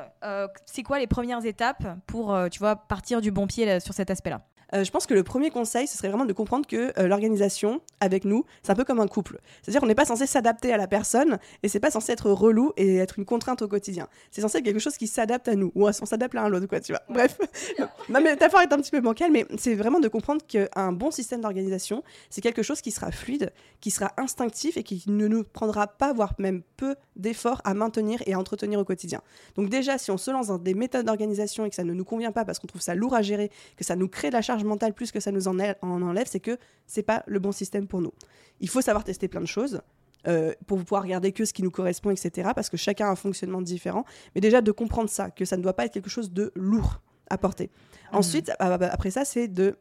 c'est 0.66 0.84
quoi 0.84 1.00
les 1.00 1.08
premières 1.08 1.46
étapes 1.46 1.88
pour, 2.06 2.38
tu 2.52 2.60
vois, 2.60 2.76
partir 2.76 3.22
du 3.22 3.32
bon 3.32 3.48
pied 3.48 3.66
là, 3.66 3.80
sur 3.80 3.94
cet 3.94 4.12
aspect-là? 4.12 4.42
Euh, 4.74 4.84
je 4.84 4.92
pense 4.92 5.06
que 5.06 5.14
le 5.14 5.24
premier 5.24 5.50
conseil, 5.50 5.88
ce 5.88 5.98
serait 5.98 6.10
vraiment 6.10 6.26
de 6.26 6.34
comprendre 6.34 6.68
que 6.68 6.94
euh, 7.00 7.08
l'organisation, 7.08 7.82
avec 8.00 8.26
nous, 8.26 8.46
c'est 8.64 8.72
un 8.72 8.76
peu 8.76 8.84
comme 8.84 9.00
un 9.00 9.08
couple. 9.08 9.40
C'est-à-dire 9.62 9.82
qu'on 9.82 9.88
n'est 9.88 9.96
pas 9.96 10.06
censé 10.06 10.26
s'adapter 10.26 10.72
à 10.74 10.78
la 10.78 10.88
personne 10.88 11.40
et 11.64 11.68
c'est 11.70 11.80
pas 11.80 11.92
censé 11.92 12.12
être 12.12 12.30
relou 12.30 12.72
et 12.78 12.98
être 12.98 13.18
une 13.18 13.26
contrainte 13.26 13.62
au 13.62 13.68
quotidien. 13.68 14.08
C'est 14.32 14.42
censé 14.42 14.60
être 14.60 14.66
quelque 14.66 14.80
chose 14.80 14.98
qui 14.98 15.08
s'adapte 15.08 15.48
à 15.48 15.56
nous 15.56 15.72
ou 15.76 15.88
on 15.88 15.92
s'adapte 15.92 16.36
à 16.36 16.50
l'autre, 16.50 16.68
quoi, 16.68 16.80
tu 16.80 16.92
vois. 16.92 17.02
Bref, 17.10 17.38
ma 18.10 18.20
métaphore 18.20 18.62
est 18.62 18.72
un 18.72 18.78
petit 18.78 18.92
peu 18.92 19.02
bancale, 19.02 19.32
mais 19.32 19.46
c'est 19.58 19.76
vraiment 19.76 20.00
de 20.00 20.08
comprendre 20.08 20.46
qu'un 20.46 20.92
bon 20.92 21.12
système 21.12 21.42
d'organisation, 21.42 22.04
c'est 22.30 22.42
quelque 22.42 22.64
chose 22.64 22.82
qui 22.82 22.92
sera 22.92 23.12
fluide, 23.12 23.52
qui 23.82 23.92
sera 23.92 24.12
instinctif 24.18 24.78
et 24.78 24.84
qui 24.84 25.04
ne 25.08 25.28
nous 25.28 25.44
prendra 25.44 25.88
pas, 25.88 26.14
voire 26.14 26.34
même 26.38 26.62
peu 26.78 26.96
d'efforts 27.16 27.62
à 27.66 27.74
maintenir 27.74 28.22
et 28.26 28.34
à 28.34 28.40
entretenir 28.40 28.80
au 28.80 28.86
quotidien. 28.86 29.22
Donc 29.56 29.70
déjà, 29.70 29.98
si 29.98 30.12
on 30.12 30.18
se 30.18 30.32
lance 30.32 30.48
dans 30.48 30.58
des 30.58 30.74
méthodes 30.74 31.06
d'organisation 31.06 31.66
et 31.66 31.70
que 31.70 31.76
ça 31.76 31.84
ne 31.84 31.94
nous 31.94 32.06
convient 32.06 32.32
pas 32.32 32.46
parce 32.46 32.60
qu'on 32.60 32.68
trouve 32.68 32.82
ça 32.82 32.96
lourd 32.96 33.16
à 33.16 33.22
gérer, 33.22 33.52
que 33.78 33.84
ça 33.84 33.96
nous 33.96 34.08
crée 34.08 34.30
de 34.30 34.34
la 34.34 34.42
charge 34.42 34.59
mentale 34.66 34.94
plus 34.94 35.12
que 35.12 35.20
ça 35.20 35.32
nous 35.32 35.48
en, 35.48 35.58
en 35.60 36.02
enlève, 36.02 36.28
c'est 36.30 36.40
que 36.40 36.58
c'est 36.88 37.04
pas 37.04 37.24
le 37.28 37.40
bon 37.40 37.52
système 37.52 37.88
pour 37.88 38.02
nous. 38.02 38.14
Il 38.60 38.70
faut 38.70 38.82
savoir 38.82 39.04
tester 39.04 39.28
plein 39.28 39.42
de 39.42 39.46
choses. 39.48 39.82
euh, 40.28 40.52
pour 40.68 40.78
pouvoir 40.80 41.04
regarder 41.04 41.32
que 41.32 41.46
ce 41.46 41.54
qui 41.54 41.64
nous 41.64 41.72
correspond, 41.72 42.10
etc. 42.12 42.50
Parce 42.54 42.70
que 42.70 42.76
chacun 42.76 43.08
a 43.08 43.10
un 43.12 43.16
fonctionnement 43.16 43.62
différent. 43.62 44.04
Mais 44.36 44.42
déjà 44.42 44.60
de 44.62 44.72
comprendre 44.74 45.10
ça, 45.10 45.32
que 45.32 45.46
ça 45.46 45.56
ne 45.56 45.62
doit 45.64 45.72
pas 45.74 45.86
être 45.86 45.94
quelque 45.94 46.10
chose 46.10 46.34
de 46.34 46.52
lourd 46.56 47.00
à 47.30 47.38
porter. 47.38 47.70
Ensuite, 48.12 48.50
a- 48.60 48.74
a- 48.74 48.88
après 48.92 49.12
ça, 49.12 49.24
c'est 49.24 49.48
de 49.48 49.78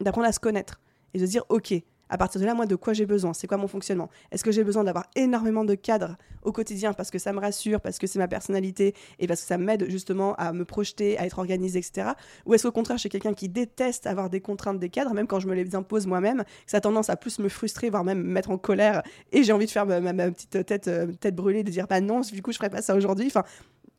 d'apprendre 0.00 0.28
à 0.28 0.32
se 0.32 0.38
connaître 0.38 0.80
et 1.12 1.18
de 1.18 1.26
se 1.26 1.30
dire, 1.32 1.44
ok, 1.48 1.74
à 2.10 2.18
partir 2.18 2.40
de 2.40 2.46
là, 2.46 2.52
moi, 2.54 2.66
de 2.66 2.74
quoi 2.76 2.92
j'ai 2.92 3.06
besoin? 3.06 3.32
C'est 3.32 3.46
quoi 3.46 3.56
mon 3.56 3.68
fonctionnement? 3.68 4.10
Est-ce 4.30 4.44
que 4.44 4.50
j'ai 4.52 4.64
besoin 4.64 4.84
d'avoir 4.84 5.06
énormément 5.16 5.64
de 5.64 5.74
cadres 5.74 6.16
au 6.42 6.52
quotidien 6.52 6.92
parce 6.92 7.10
que 7.10 7.18
ça 7.18 7.32
me 7.32 7.38
rassure, 7.40 7.80
parce 7.80 7.98
que 7.98 8.06
c'est 8.06 8.18
ma 8.18 8.28
personnalité 8.28 8.94
et 9.18 9.26
parce 9.26 9.40
que 9.40 9.46
ça 9.46 9.56
m'aide 9.56 9.88
justement 9.88 10.34
à 10.34 10.52
me 10.52 10.64
projeter, 10.64 11.16
à 11.18 11.24
être 11.26 11.38
organisé, 11.38 11.78
etc. 11.78 12.08
Ou 12.46 12.54
est-ce 12.54 12.64
qu'au 12.66 12.72
contraire, 12.72 12.96
je 12.98 13.00
suis 13.02 13.08
quelqu'un 13.08 13.32
qui 13.34 13.48
déteste 13.48 14.06
avoir 14.06 14.28
des 14.28 14.40
contraintes, 14.40 14.78
des 14.78 14.90
cadres, 14.90 15.14
même 15.14 15.26
quand 15.26 15.40
je 15.40 15.46
me 15.48 15.54
les 15.54 15.74
impose 15.74 16.06
moi-même, 16.06 16.42
que 16.44 16.70
ça 16.70 16.78
a 16.78 16.80
tendance 16.80 17.08
à 17.10 17.16
plus 17.16 17.38
me 17.38 17.48
frustrer, 17.48 17.88
voire 17.90 18.04
même 18.04 18.18
me 18.18 18.32
mettre 18.32 18.50
en 18.50 18.58
colère 18.58 19.02
et 19.32 19.42
j'ai 19.44 19.52
envie 19.52 19.66
de 19.66 19.70
faire 19.70 19.86
ma, 19.86 20.00
ma- 20.00 20.12
ma 20.12 20.30
petite 20.30 20.66
tête, 20.66 20.88
euh, 20.88 21.06
tête 21.20 21.34
brûlée, 21.36 21.62
de 21.62 21.70
dire, 21.70 21.86
bah 21.86 22.00
non, 22.00 22.20
du 22.20 22.42
coup, 22.42 22.52
je 22.52 22.56
ferai 22.58 22.70
pas 22.70 22.82
ça 22.82 22.94
aujourd'hui. 22.96 23.26
Enfin, 23.28 23.44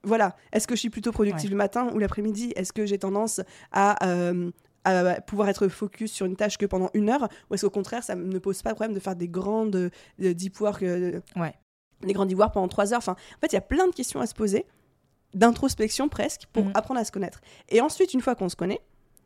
voilà. 0.03 0.35
Est-ce 0.51 0.67
que 0.67 0.75
je 0.75 0.79
suis 0.79 0.89
plutôt 0.89 1.11
productive 1.11 1.49
Ouais. 1.49 1.51
le 1.51 1.57
matin 1.57 1.89
ou 1.93 1.99
l'après-midi? 1.99 2.51
Est-ce 2.55 2.73
que 2.73 2.85
j'ai 2.85 2.97
tendance 2.97 3.39
à, 3.71 4.03
euh, 4.07 4.49
à 4.83 5.21
pouvoir 5.21 5.49
être 5.49 5.67
focus 5.67 6.11
sur 6.11 6.25
une 6.25 6.35
tâche 6.35 6.57
que 6.57 6.65
pendant 6.65 6.89
une 6.93 7.09
heure 7.09 7.27
Ou 7.49 7.53
est-ce 7.55 7.65
qu'au 7.65 7.69
contraire, 7.71 8.03
ça 8.03 8.15
ne 8.15 8.39
pose 8.39 8.61
pas 8.61 8.71
de 8.71 8.75
problème 8.75 8.95
de 8.95 8.99
faire 8.99 9.15
des 9.15 9.27
grandes 9.27 9.75
euh, 9.75 10.33
deep 10.33 10.59
work, 10.59 10.83
euh, 10.83 11.19
Ouais. 11.35 11.53
des 12.01 12.13
grands 12.13 12.25
deep 12.25 12.37
work 12.39 12.53
pendant 12.53 12.67
trois 12.67 12.91
heures? 12.93 12.97
Enfin, 12.99 13.13
en 13.13 13.39
fait, 13.39 13.47
il 13.51 13.55
y 13.55 13.57
a 13.57 13.61
plein 13.61 13.87
de 13.87 13.93
questions 13.93 14.19
à 14.21 14.25
se 14.25 14.33
poser, 14.33 14.65
d'introspection 15.33 16.09
presque, 16.09 16.47
pour 16.51 16.65
Mhm. 16.65 16.71
apprendre 16.75 16.99
à 16.99 17.05
se 17.05 17.11
connaître. 17.11 17.41
Et 17.69 17.81
ensuite, 17.81 18.13
une 18.13 18.21
fois 18.21 18.35
qu'on 18.35 18.49
se 18.49 18.55
connaît, 18.55 18.81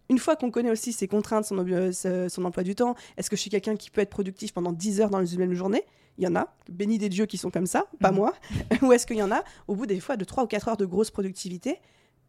une 0.09 0.19
fois 0.19 0.35
qu'on 0.35 0.51
connaît 0.51 0.69
aussi 0.69 0.93
ses 0.93 1.07
contraintes, 1.07 1.45
son, 1.45 1.57
euh, 1.67 2.29
son 2.29 2.45
emploi 2.45 2.63
du 2.63 2.75
temps, 2.75 2.95
est-ce 3.17 3.29
que 3.29 3.35
je 3.35 3.41
suis 3.41 3.49
quelqu'un 3.49 3.75
qui 3.75 3.89
peut 3.89 4.01
être 4.01 4.09
productif 4.11 4.53
pendant 4.53 4.71
10 4.71 5.01
heures 5.01 5.09
dans 5.09 5.25
une 5.25 5.39
même 5.39 5.53
journée? 5.53 5.83
Il 6.17 6.23
y 6.23 6.27
en 6.27 6.35
a, 6.35 6.53
béni 6.69 6.97
des 6.97 7.09
dieux 7.09 7.25
qui 7.25 7.37
sont 7.37 7.49
comme 7.49 7.65
ça, 7.65 7.85
pas 7.99 8.11
Mhm. 8.11 8.17
moi. 8.17 8.33
ou 8.83 8.93
est-ce 8.93 9.07
qu'il 9.07 9.17
y 9.17 9.23
en 9.23 9.31
a, 9.31 9.43
au 9.67 9.75
bout 9.75 9.85
des 9.87 9.99
fois 9.99 10.15
de 10.15 10.23
3 10.23 10.43
ou 10.43 10.47
4 10.47 10.67
heures 10.67 10.77
de 10.77 10.85
grosse 10.85 11.09
productivité, 11.11 11.79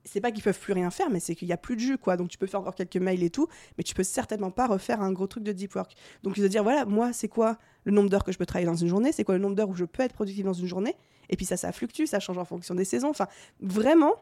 c'est 0.06 0.20
pas 0.20 0.30
qu'ils 0.30 0.42
peuvent 0.42 0.58
plus 0.58 0.72
rien 0.72 0.90
faire, 0.90 1.10
mais 1.10 1.20
c'est 1.20 1.34
qu'il 1.34 1.48
y 1.48 1.52
a 1.52 1.56
plus 1.56 1.76
de 1.76 1.80
jus, 1.80 1.98
quoi. 1.98 2.16
Donc 2.16 2.28
tu 2.28 2.38
peux 2.38 2.46
faire 2.46 2.60
encore 2.60 2.74
quelques 2.74 2.96
mails 2.96 3.22
et 3.22 3.30
tout, 3.30 3.48
mais 3.76 3.84
tu 3.84 3.94
peux 3.94 4.04
certainement 4.04 4.50
pas 4.50 4.66
refaire 4.66 5.02
un 5.02 5.12
gros 5.12 5.26
truc 5.26 5.44
de 5.44 5.52
deep 5.52 5.74
work. 5.74 5.94
Donc 6.22 6.36
se 6.36 6.42
dire, 6.42 6.62
voilà, 6.62 6.84
moi, 6.84 7.12
c'est 7.12 7.28
quoi 7.28 7.58
le 7.84 7.92
nombre 7.92 8.08
d'heures 8.08 8.24
que 8.24 8.32
je 8.32 8.38
peux 8.38 8.46
travailler 8.46 8.66
dans 8.66 8.76
une 8.76 8.88
journée? 8.88 9.12
C'est 9.12 9.24
quoi 9.24 9.34
le 9.34 9.40
nombre 9.40 9.56
d'heures 9.56 9.68
où 9.68 9.74
je 9.74 9.84
peux 9.84 10.02
être 10.02 10.14
productif 10.14 10.44
dans 10.44 10.52
une 10.52 10.66
journée? 10.66 10.94
Et 11.28 11.36
puis 11.36 11.44
ça, 11.44 11.56
ça 11.56 11.72
fluctue, 11.72 12.06
ça 12.06 12.20
change 12.20 12.38
en 12.38 12.44
fonction 12.44 12.74
des 12.74 12.84
saisons. 12.84 13.10
Enfin, 13.10 13.26
vraiment, 13.60 14.14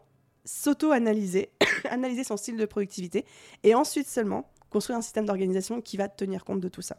s'auto-analyser, 0.45 1.51
analyser 1.91 2.25
son 2.25 2.37
style 2.37 2.57
de 2.57 2.65
productivité, 2.65 3.25
et 3.63 3.75
ensuite 3.75 4.09
seulement 4.09 4.51
construire 4.71 4.99
un 4.99 5.03
système 5.03 5.27
d'organisation 5.27 5.81
qui 5.81 5.97
va 5.97 6.09
tenir 6.09 6.45
compte 6.45 6.61
de 6.61 6.69
tout 6.69 6.83
ça. 6.83 6.97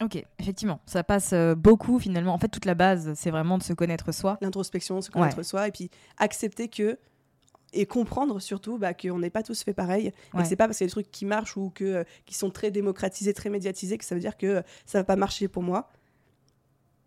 Ok, 0.00 0.22
effectivement, 0.38 0.80
ça 0.86 1.02
passe 1.02 1.32
euh, 1.32 1.56
beaucoup 1.56 1.98
finalement. 1.98 2.32
En 2.32 2.38
fait, 2.38 2.48
toute 2.48 2.66
la 2.66 2.74
base, 2.74 3.14
c'est 3.14 3.30
vraiment 3.30 3.58
de 3.58 3.64
se 3.64 3.72
connaître 3.72 4.12
soi. 4.12 4.38
L'introspection, 4.40 5.00
se 5.00 5.10
connaître 5.10 5.42
soi, 5.42 5.66
et 5.66 5.72
puis 5.72 5.90
accepter 6.18 6.68
que 6.68 6.98
et 7.72 7.86
comprendre 7.86 8.40
surtout 8.40 8.78
bah, 8.78 8.94
qu'on 8.94 9.18
n'est 9.18 9.30
pas 9.30 9.42
tous 9.42 9.62
fait 9.62 9.74
pareil 9.74 10.06
et 10.08 10.12
Ouais. 10.36 10.42
que 10.42 10.48
c'est 10.48 10.56
pas 10.56 10.66
parce 10.66 10.78
qu'il 10.78 10.84
y 10.84 10.86
a 10.86 10.88
des 10.88 10.92
trucs 10.92 11.10
qui 11.10 11.24
marchent 11.26 11.56
ou 11.56 11.70
que, 11.70 11.84
euh, 11.84 12.04
qui 12.26 12.34
sont 12.34 12.50
très 12.50 12.70
démocratisés, 12.70 13.34
très 13.34 13.50
médiatisés 13.50 13.98
que 13.98 14.04
ça 14.04 14.14
veut 14.14 14.20
dire 14.20 14.36
que 14.36 14.46
euh, 14.46 14.62
ça 14.86 14.98
va 14.98 15.04
pas 15.04 15.16
marcher 15.16 15.48
pour 15.48 15.62
moi. 15.62 15.90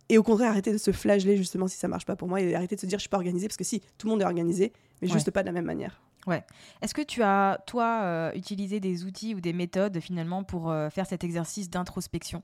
Et 0.10 0.18
au 0.18 0.24
contraire, 0.24 0.52
arrêter 0.52 0.72
de 0.74 0.78
se 0.78 0.92
flageller 0.92 1.38
justement 1.38 1.68
si 1.68 1.78
ça 1.78 1.88
marche 1.88 2.06
pas 2.06 2.16
pour 2.18 2.28
moi 2.28 2.42
et 2.42 2.54
arrêter 2.54 2.76
de 2.76 2.82
se 2.82 2.86
dire 2.86 3.00
je 3.00 3.04
suis 3.04 3.10
pas 3.10 3.18
organisé 3.18 3.48
parce 3.48 3.58
que 3.58 3.64
si, 3.64 3.80
tout 3.98 4.08
le 4.08 4.12
monde 4.12 4.22
est 4.22 4.26
organisé, 4.26 4.74
mais 5.02 5.08
Ouais. 5.08 5.14
juste 5.14 5.32
pas 5.32 5.42
de 5.42 5.48
la 5.48 5.54
même 5.54 5.66
manière. 5.66 6.02
Est-ce 6.82 6.94
que 6.94 7.02
tu 7.02 7.24
as, 7.24 7.60
toi, 7.66 8.02
euh, 8.04 8.32
utilisé 8.34 8.80
des 8.80 9.06
outils 9.06 9.34
ou 9.34 9.42
des 9.42 9.54
méthodes 9.54 10.00
finalement 10.00 10.44
pour 10.44 10.70
euh, 10.70 10.90
faire 10.92 11.08
cet 11.08 11.24
exercice 11.24 11.70
d'introspection? 11.70 12.44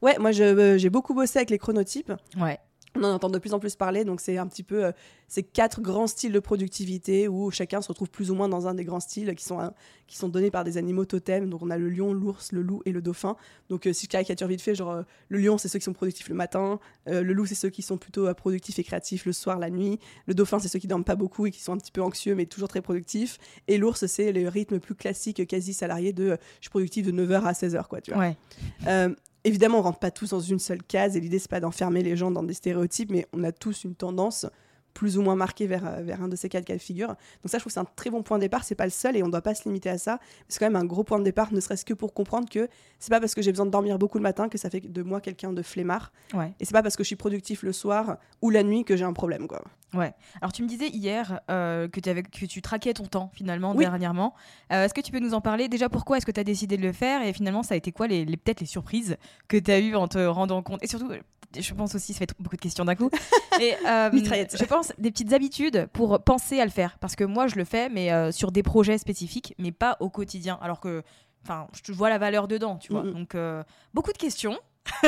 Ouais, 0.00 0.16
moi 0.18 0.30
j'ai 0.32 0.88
beaucoup 0.90 1.12
bossé 1.12 1.38
avec 1.40 1.50
les 1.50 1.58
chronotypes. 1.58 2.12
Ouais. 2.38 2.58
On 2.96 3.04
en 3.04 3.12
entend 3.12 3.30
de 3.30 3.38
plus 3.38 3.54
en 3.54 3.58
plus 3.58 3.76
parler, 3.76 4.04
donc 4.04 4.20
c'est 4.20 4.38
un 4.38 4.46
petit 4.46 4.62
peu 4.62 4.86
euh, 4.86 4.92
ces 5.28 5.42
quatre 5.42 5.82
grands 5.82 6.06
styles 6.06 6.32
de 6.32 6.40
productivité 6.40 7.28
où 7.28 7.50
chacun 7.50 7.82
se 7.82 7.88
retrouve 7.88 8.10
plus 8.10 8.30
ou 8.30 8.34
moins 8.34 8.48
dans 8.48 8.66
un 8.66 8.74
des 8.74 8.84
grands 8.84 8.98
styles 8.98 9.34
qui 9.34 9.44
sont, 9.44 9.72
qui 10.06 10.16
sont 10.16 10.28
donnés 10.28 10.50
par 10.50 10.64
des 10.64 10.78
animaux 10.78 11.04
totems. 11.04 11.48
Donc 11.48 11.62
on 11.62 11.70
a 11.70 11.76
le 11.76 11.90
lion, 11.90 12.12
l'ours, 12.12 12.50
le 12.50 12.62
loup 12.62 12.82
et 12.86 12.92
le 12.92 13.02
dauphin. 13.02 13.36
Donc 13.68 13.86
euh, 13.86 13.92
si 13.92 14.06
je 14.06 14.10
caricature 14.10 14.48
vite 14.48 14.62
fait, 14.62 14.74
genre 14.74 14.90
euh, 14.90 15.02
le 15.28 15.38
lion 15.38 15.58
c'est 15.58 15.68
ceux 15.68 15.78
qui 15.78 15.84
sont 15.84 15.92
productifs 15.92 16.30
le 16.30 16.34
matin, 16.34 16.80
euh, 17.08 17.22
le 17.22 17.32
loup 17.34 17.44
c'est 17.44 17.54
ceux 17.54 17.68
qui 17.68 17.82
sont 17.82 17.98
plutôt 17.98 18.32
productifs 18.34 18.78
et 18.78 18.84
créatifs 18.84 19.26
le 19.26 19.32
soir, 19.32 19.58
la 19.58 19.68
nuit, 19.68 20.00
le 20.26 20.34
dauphin 20.34 20.58
c'est 20.58 20.68
ceux 20.68 20.78
qui 20.78 20.86
dorment 20.88 21.04
pas 21.04 21.16
beaucoup 21.16 21.46
et 21.46 21.50
qui 21.50 21.60
sont 21.60 21.74
un 21.74 21.78
petit 21.78 21.92
peu 21.92 22.02
anxieux 22.02 22.34
mais 22.34 22.46
toujours 22.46 22.68
très 22.68 22.80
productifs, 22.80 23.38
et 23.68 23.76
l'ours 23.76 24.06
c'est 24.06 24.32
le 24.32 24.48
rythme 24.48 24.80
plus 24.80 24.94
classique 24.94 25.46
quasi 25.46 25.74
salarié 25.74 26.14
de 26.14 26.38
je 26.60 26.62
suis 26.62 26.70
productif 26.70 27.06
de 27.06 27.12
9h 27.12 27.42
à 27.42 27.52
16h 27.52 27.86
quoi, 27.86 28.00
tu 28.00 28.12
vois. 28.12 28.20
Ouais. 28.20 29.14
Évidemment, 29.44 29.78
on 29.78 29.82
rentre 29.82 29.98
pas 29.98 30.10
tous 30.10 30.30
dans 30.30 30.40
une 30.40 30.58
seule 30.58 30.82
case 30.82 31.16
et 31.16 31.20
l'idée 31.20 31.38
c'est 31.38 31.50
pas 31.50 31.60
d'enfermer 31.60 32.02
les 32.02 32.16
gens 32.16 32.30
dans 32.30 32.42
des 32.42 32.54
stéréotypes, 32.54 33.10
mais 33.10 33.26
on 33.32 33.44
a 33.44 33.52
tous 33.52 33.84
une 33.84 33.94
tendance 33.94 34.46
plus 34.94 35.16
ou 35.18 35.22
moins 35.22 35.36
marquée 35.36 35.66
vers, 35.66 35.86
euh, 35.86 36.02
vers 36.02 36.22
un 36.22 36.28
de 36.28 36.34
ces 36.36 36.48
quatre 36.48 36.64
cas 36.64 36.74
de 36.74 36.80
figure. 36.80 37.08
Donc 37.08 37.16
ça, 37.46 37.58
je 37.58 37.62
trouve 37.62 37.70
que 37.70 37.74
c'est 37.74 37.80
un 37.80 37.86
très 37.96 38.10
bon 38.10 38.22
point 38.22 38.38
de 38.38 38.42
départ. 38.42 38.64
C'est 38.64 38.74
pas 38.74 38.84
le 38.84 38.90
seul 38.90 39.16
et 39.16 39.22
on 39.22 39.28
doit 39.28 39.42
pas 39.42 39.54
se 39.54 39.64
limiter 39.64 39.90
à 39.90 39.98
ça. 39.98 40.18
C'est 40.48 40.58
quand 40.58 40.66
même 40.66 40.76
un 40.76 40.84
gros 40.84 41.04
point 41.04 41.18
de 41.18 41.24
départ, 41.24 41.52
ne 41.52 41.60
serait-ce 41.60 41.84
que 41.84 41.94
pour 41.94 42.14
comprendre 42.14 42.48
que 42.48 42.68
c'est 42.98 43.10
pas 43.10 43.20
parce 43.20 43.34
que 43.34 43.42
j'ai 43.42 43.52
besoin 43.52 43.66
de 43.66 43.70
dormir 43.70 43.98
beaucoup 43.98 44.18
le 44.18 44.22
matin 44.22 44.48
que 44.48 44.58
ça 44.58 44.70
fait 44.70 44.80
de 44.80 45.02
moi 45.02 45.20
quelqu'un 45.20 45.52
de 45.52 45.62
flemmard. 45.62 46.12
Ouais. 46.34 46.52
Et 46.58 46.64
c'est 46.64 46.72
pas 46.72 46.82
parce 46.82 46.96
que 46.96 47.04
je 47.04 47.08
suis 47.08 47.16
productif 47.16 47.62
le 47.62 47.72
soir 47.72 48.16
ou 48.42 48.50
la 48.50 48.62
nuit 48.64 48.84
que 48.84 48.96
j'ai 48.96 49.04
un 49.04 49.12
problème, 49.12 49.46
quoi. 49.46 49.62
Ouais. 49.94 50.12
Alors 50.42 50.52
tu 50.52 50.62
me 50.62 50.68
disais 50.68 50.88
hier 50.88 51.40
euh, 51.50 51.88
que, 51.88 52.10
avais, 52.10 52.22
que 52.22 52.44
tu 52.44 52.60
traquais 52.60 52.92
ton 52.92 53.06
temps 53.06 53.30
finalement 53.32 53.72
Oui. 53.74 53.84
dernièrement. 53.84 54.34
Euh, 54.72 54.84
est-ce 54.84 54.92
que 54.92 55.00
tu 55.00 55.12
peux 55.12 55.18
nous 55.20 55.32
en 55.32 55.40
parler? 55.40 55.68
Déjà 55.68 55.88
pourquoi 55.88 56.18
est-ce 56.18 56.26
que 56.26 56.32
tu 56.32 56.40
as 56.40 56.44
décidé 56.44 56.76
de 56.76 56.82
le 56.82 56.92
faire? 56.92 57.22
Et 57.22 57.32
finalement 57.32 57.62
ça 57.62 57.72
a 57.74 57.76
été 57.78 57.90
quoi 57.92 58.06
les, 58.06 58.24
les- 58.26 58.36
peut-être 58.36 58.60
les 58.60 58.66
surprises 58.66 59.16
que 59.46 59.56
tu 59.56 59.70
as 59.70 59.78
eues 59.78 59.94
en 59.94 60.06
te 60.08 60.18
rendant 60.18 60.62
compte? 60.62 60.82
Et 60.82 60.86
surtout, 60.88 61.10
je 61.56 61.74
pense 61.74 61.94
aussi, 61.94 62.12
ça 62.12 62.20
fait 62.20 62.30
beaucoup 62.38 62.56
de 62.56 62.60
questions 62.60 62.84
d'un 62.84 62.94
coup. 62.94 63.10
Et, 63.60 63.74
euh, 63.86 64.10
je 64.12 64.64
pense 64.64 64.92
des 64.98 65.10
petites 65.10 65.32
habitudes 65.32 65.88
pour 65.92 66.20
penser 66.22 66.60
à 66.60 66.64
le 66.64 66.70
faire. 66.70 66.98
Parce 67.00 67.16
que 67.16 67.24
moi 67.24 67.46
je 67.46 67.56
le 67.56 67.64
fais 67.64 67.88
mais 67.88 68.12
euh, 68.12 68.32
sur 68.32 68.52
des 68.52 68.62
projets 68.62 68.98
spécifiques 68.98 69.54
mais 69.58 69.72
pas 69.72 69.96
au 70.00 70.10
quotidien. 70.10 70.58
Alors 70.60 70.80
que 70.80 71.02
enfin, 71.44 71.66
je 71.84 71.92
vois 71.92 72.10
la 72.10 72.18
valeur 72.18 72.48
dedans, 72.48 72.76
tu 72.76 72.92
vois. 72.92 73.02
Mhm. 73.02 73.12
Donc 73.12 73.34
euh, 73.34 73.62
beaucoup 73.94 74.12
de 74.12 74.18
questions. 74.18 74.58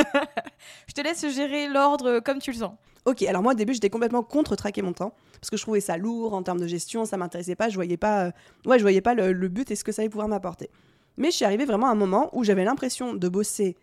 je 0.87 0.93
te 0.93 1.01
laisse 1.01 1.27
gérer 1.33 1.67
l'ordre 1.67 2.19
comme 2.19 2.39
tu 2.39 2.51
le 2.51 2.57
sens. 2.57 2.73
Ok, 3.05 3.23
alors 3.23 3.41
moi 3.41 3.53
au 3.53 3.55
début 3.55 3.73
j'étais 3.73 3.89
complètement 3.89 4.21
contre 4.21 4.55
traquer 4.55 4.83
mon 4.83 4.93
temps 4.93 5.15
parce 5.33 5.49
que 5.49 5.57
je 5.57 5.63
trouvais 5.63 5.79
ça 5.79 5.97
lourd 5.97 6.35
en 6.35 6.43
termes 6.43 6.59
de 6.59 6.67
gestion, 6.67 7.03
ça 7.03 7.17
m'intéressait 7.17 7.55
pas, 7.55 7.67
je 7.67 7.73
voyais 7.73 7.97
pas, 7.97 8.31
ouais, 8.67 8.77
je 8.77 8.83
voyais 8.83 9.01
pas 9.01 9.15
le, 9.15 9.33
le 9.33 9.47
but 9.47 9.71
et 9.71 9.75
ce 9.75 9.83
que 9.83 9.91
ça 9.91 10.03
allait 10.03 10.09
pouvoir 10.09 10.27
m'apporter. 10.27 10.69
Mais 11.17 11.31
je 11.31 11.35
suis 11.35 11.45
arrivée 11.45 11.65
vraiment 11.65 11.87
à 11.87 11.91
un 11.91 11.95
moment 11.95 12.29
où 12.33 12.43
j'avais 12.43 12.63
l'impression 12.63 13.15
de 13.15 13.27
bosser 13.27 13.75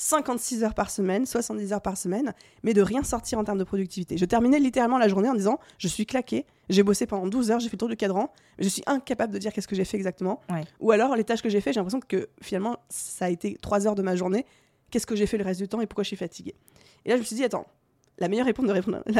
56 0.00 0.64
heures 0.64 0.72
par 0.72 0.90
semaine, 0.90 1.26
70 1.26 1.74
heures 1.74 1.82
par 1.82 1.98
semaine, 1.98 2.32
mais 2.62 2.72
de 2.72 2.80
rien 2.80 3.02
sortir 3.02 3.38
en 3.38 3.44
termes 3.44 3.58
de 3.58 3.64
productivité. 3.64 4.16
Je 4.16 4.24
terminais 4.24 4.58
littéralement 4.58 4.96
la 4.96 5.08
journée 5.08 5.28
en 5.28 5.34
disant 5.34 5.60
je 5.76 5.88
suis 5.88 6.06
claqué, 6.06 6.46
j'ai 6.70 6.82
bossé 6.82 7.04
pendant 7.04 7.26
12 7.26 7.50
heures, 7.50 7.60
j'ai 7.60 7.68
fait 7.68 7.76
le 7.76 7.80
tour 7.80 7.88
du 7.90 7.98
cadran, 7.98 8.32
mais 8.56 8.64
je 8.64 8.70
suis 8.70 8.82
incapable 8.86 9.30
de 9.30 9.38
dire 9.38 9.52
qu'est-ce 9.52 9.68
que 9.68 9.76
j'ai 9.76 9.84
fait 9.84 9.98
exactement. 9.98 10.40
Ouais. 10.48 10.64
Ou 10.80 10.90
alors 10.90 11.16
les 11.16 11.24
tâches 11.24 11.42
que 11.42 11.50
j'ai 11.50 11.60
fait, 11.60 11.74
j'ai 11.74 11.80
l'impression 11.80 12.00
que 12.00 12.30
finalement 12.40 12.78
ça 12.88 13.26
a 13.26 13.28
été 13.28 13.58
3 13.60 13.86
heures 13.86 13.94
de 13.94 14.00
ma 14.00 14.16
journée, 14.16 14.46
qu'est-ce 14.90 15.06
que 15.06 15.16
j'ai 15.16 15.26
fait 15.26 15.36
le 15.36 15.44
reste 15.44 15.60
du 15.60 15.68
temps 15.68 15.82
et 15.82 15.86
pourquoi 15.86 16.04
je 16.04 16.08
suis 16.08 16.16
fatiguée? 16.16 16.54
Et 17.04 17.10
là 17.10 17.16
je 17.16 17.20
me 17.20 17.26
suis 17.26 17.36
dit 17.36 17.44
attends, 17.44 17.66
la 18.20 18.28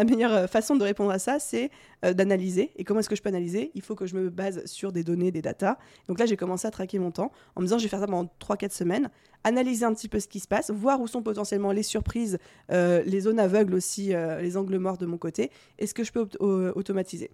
meilleure, 0.04 0.33
euh, 0.35 0.47
façon 0.47 0.76
de 0.76 0.85
répondre 0.85 1.11
à 1.11 1.19
ça, 1.19 1.38
c'est 1.38 1.71
euh, 2.04 2.12
d'analyser. 2.12 2.71
Et 2.76 2.85
comment 2.85 3.00
est-ce 3.00 3.09
que 3.09 3.16
je 3.16 3.23
peux 3.23 3.28
analyser? 3.28 3.71
Il 3.75 3.83
faut 3.83 3.95
que 3.95 4.07
je 4.07 4.14
me 4.14 4.30
base 4.30 4.64
sur 4.66 4.92
des 4.92 5.02
données, 5.04 5.30
des 5.30 5.42
datas. 5.42 5.78
Donc 6.09 6.19
là, 6.19 6.26
j'ai 6.26 6.37
commencé 6.37 6.66
à 6.66 6.71
traquer 6.71 6.99
mon 6.99 7.11
temps 7.11 7.33
en 7.57 7.61
me 7.61 7.66
disant, 7.66 7.78
je 7.78 7.85
vais 7.85 7.88
faire 7.88 8.00
ça 8.00 8.07
pendant 8.07 8.30
3-4 8.40 8.73
semaines, 8.73 9.11
analyser 9.45 9.85
un 9.85 9.95
petit 9.95 10.09
peu 10.09 10.21
ce 10.21 10.28
qui 10.28 10.40
se 10.40 10.49
passe, 10.49 10.71
voir 10.71 11.00
où 11.00 11.07
sont 11.07 11.23
potentiellement 11.23 11.73
les 11.73 11.83
surprises, 11.83 12.38
euh, 12.71 13.02
les 13.04 13.21
zones 13.21 13.40
aveugles 13.40 13.75
aussi, 13.75 14.12
les 14.40 14.57
angles 14.57 14.76
morts 14.78 14.99
de 14.99 15.07
mon 15.07 15.19
côté, 15.19 15.50
et 15.78 15.87
ce 15.87 15.95
que 15.95 16.04
je 16.04 16.12
peux 16.12 16.21
auto- 16.21 16.73
automatiser. 16.75 17.30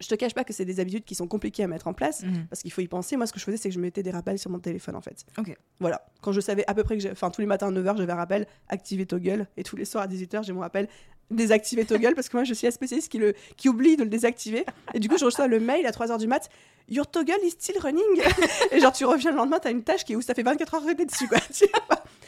Je 0.00 0.08
te 0.08 0.14
cache 0.14 0.34
pas 0.34 0.44
que 0.44 0.52
c'est 0.52 0.64
des 0.64 0.80
habitudes 0.80 1.04
qui 1.04 1.14
sont 1.14 1.26
compliquées 1.28 1.62
à 1.64 1.66
mettre 1.68 1.86
en 1.86 1.92
place 1.92 2.22
Mhm. 2.22 2.46
parce 2.50 2.62
qu'il 2.62 2.72
faut 2.72 2.80
y 2.80 2.88
penser. 2.88 3.16
Moi, 3.16 3.26
ce 3.26 3.32
que 3.32 3.38
je 3.38 3.44
faisais, 3.44 3.56
c'est 3.56 3.68
que 3.68 3.74
je 3.74 3.80
mettais 3.80 4.02
des 4.02 4.10
rappels 4.10 4.38
sur 4.38 4.50
mon 4.50 4.58
téléphone 4.58 4.96
en 4.96 5.00
fait. 5.00 5.24
Ok. 5.38 5.56
Voilà. 5.80 6.06
Quand 6.22 6.32
je 6.32 6.40
savais 6.40 6.64
à 6.66 6.74
peu 6.74 6.82
près 6.84 6.98
que. 6.98 7.12
Enfin, 7.12 7.30
tous 7.30 7.40
les 7.40 7.46
matins 7.46 7.68
à 7.68 7.70
9h, 7.70 7.96
j'avais 7.96 8.12
un 8.12 8.16
rappel 8.16 8.46
activer 8.68 9.06
Toggle. 9.06 9.46
Et 9.56 9.62
tous 9.62 9.76
les 9.76 9.84
soirs 9.84 10.04
à 10.04 10.06
18h, 10.08 10.42
j'ai 10.44 10.52
mon 10.52 10.60
rappel 10.60 10.88
désactiver 11.30 11.84
Toggle 11.84 12.12
parce 12.14 12.28
que 12.28 12.36
moi, 12.36 12.44
je 12.44 12.54
suis 12.54 12.66
la 12.66 12.70
spécialiste 12.70 13.10
qui, 13.10 13.18
le... 13.18 13.34
qui 13.56 13.68
oublie 13.68 13.96
de 13.96 14.04
le 14.04 14.10
désactiver. 14.10 14.64
Et 14.92 15.00
du 15.00 15.08
coup, 15.08 15.16
je 15.18 15.24
reçois 15.24 15.46
le 15.46 15.60
mail 15.60 15.86
à 15.86 15.90
3h 15.90 16.18
du 16.18 16.26
mat 16.26 16.48
Your 16.88 17.10
Toggle 17.10 17.38
is 17.44 17.52
still 17.52 17.78
running. 17.80 18.04
et 18.72 18.80
genre, 18.80 18.92
tu 18.92 19.04
reviens 19.06 19.30
le 19.30 19.38
lendemain, 19.38 19.58
t'as 19.58 19.70
une 19.70 19.82
tâche 19.82 20.04
qui 20.04 20.12
est 20.12 20.16
où 20.16 20.20
ça 20.22 20.34
fait 20.34 20.42
24 20.42 20.74
heures 20.74 20.84
que 20.86 20.92
t'es 20.92 21.06
dessus 21.06 21.28
quoi. 21.28 21.38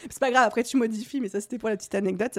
C'est 0.09 0.21
pas 0.21 0.31
grave, 0.31 0.45
après 0.47 0.63
tu 0.63 0.77
modifies, 0.77 1.21
mais 1.21 1.29
ça 1.29 1.41
c'était 1.41 1.59
pour 1.59 1.69
la 1.69 1.77
petite 1.77 1.95
anecdote. 1.95 2.39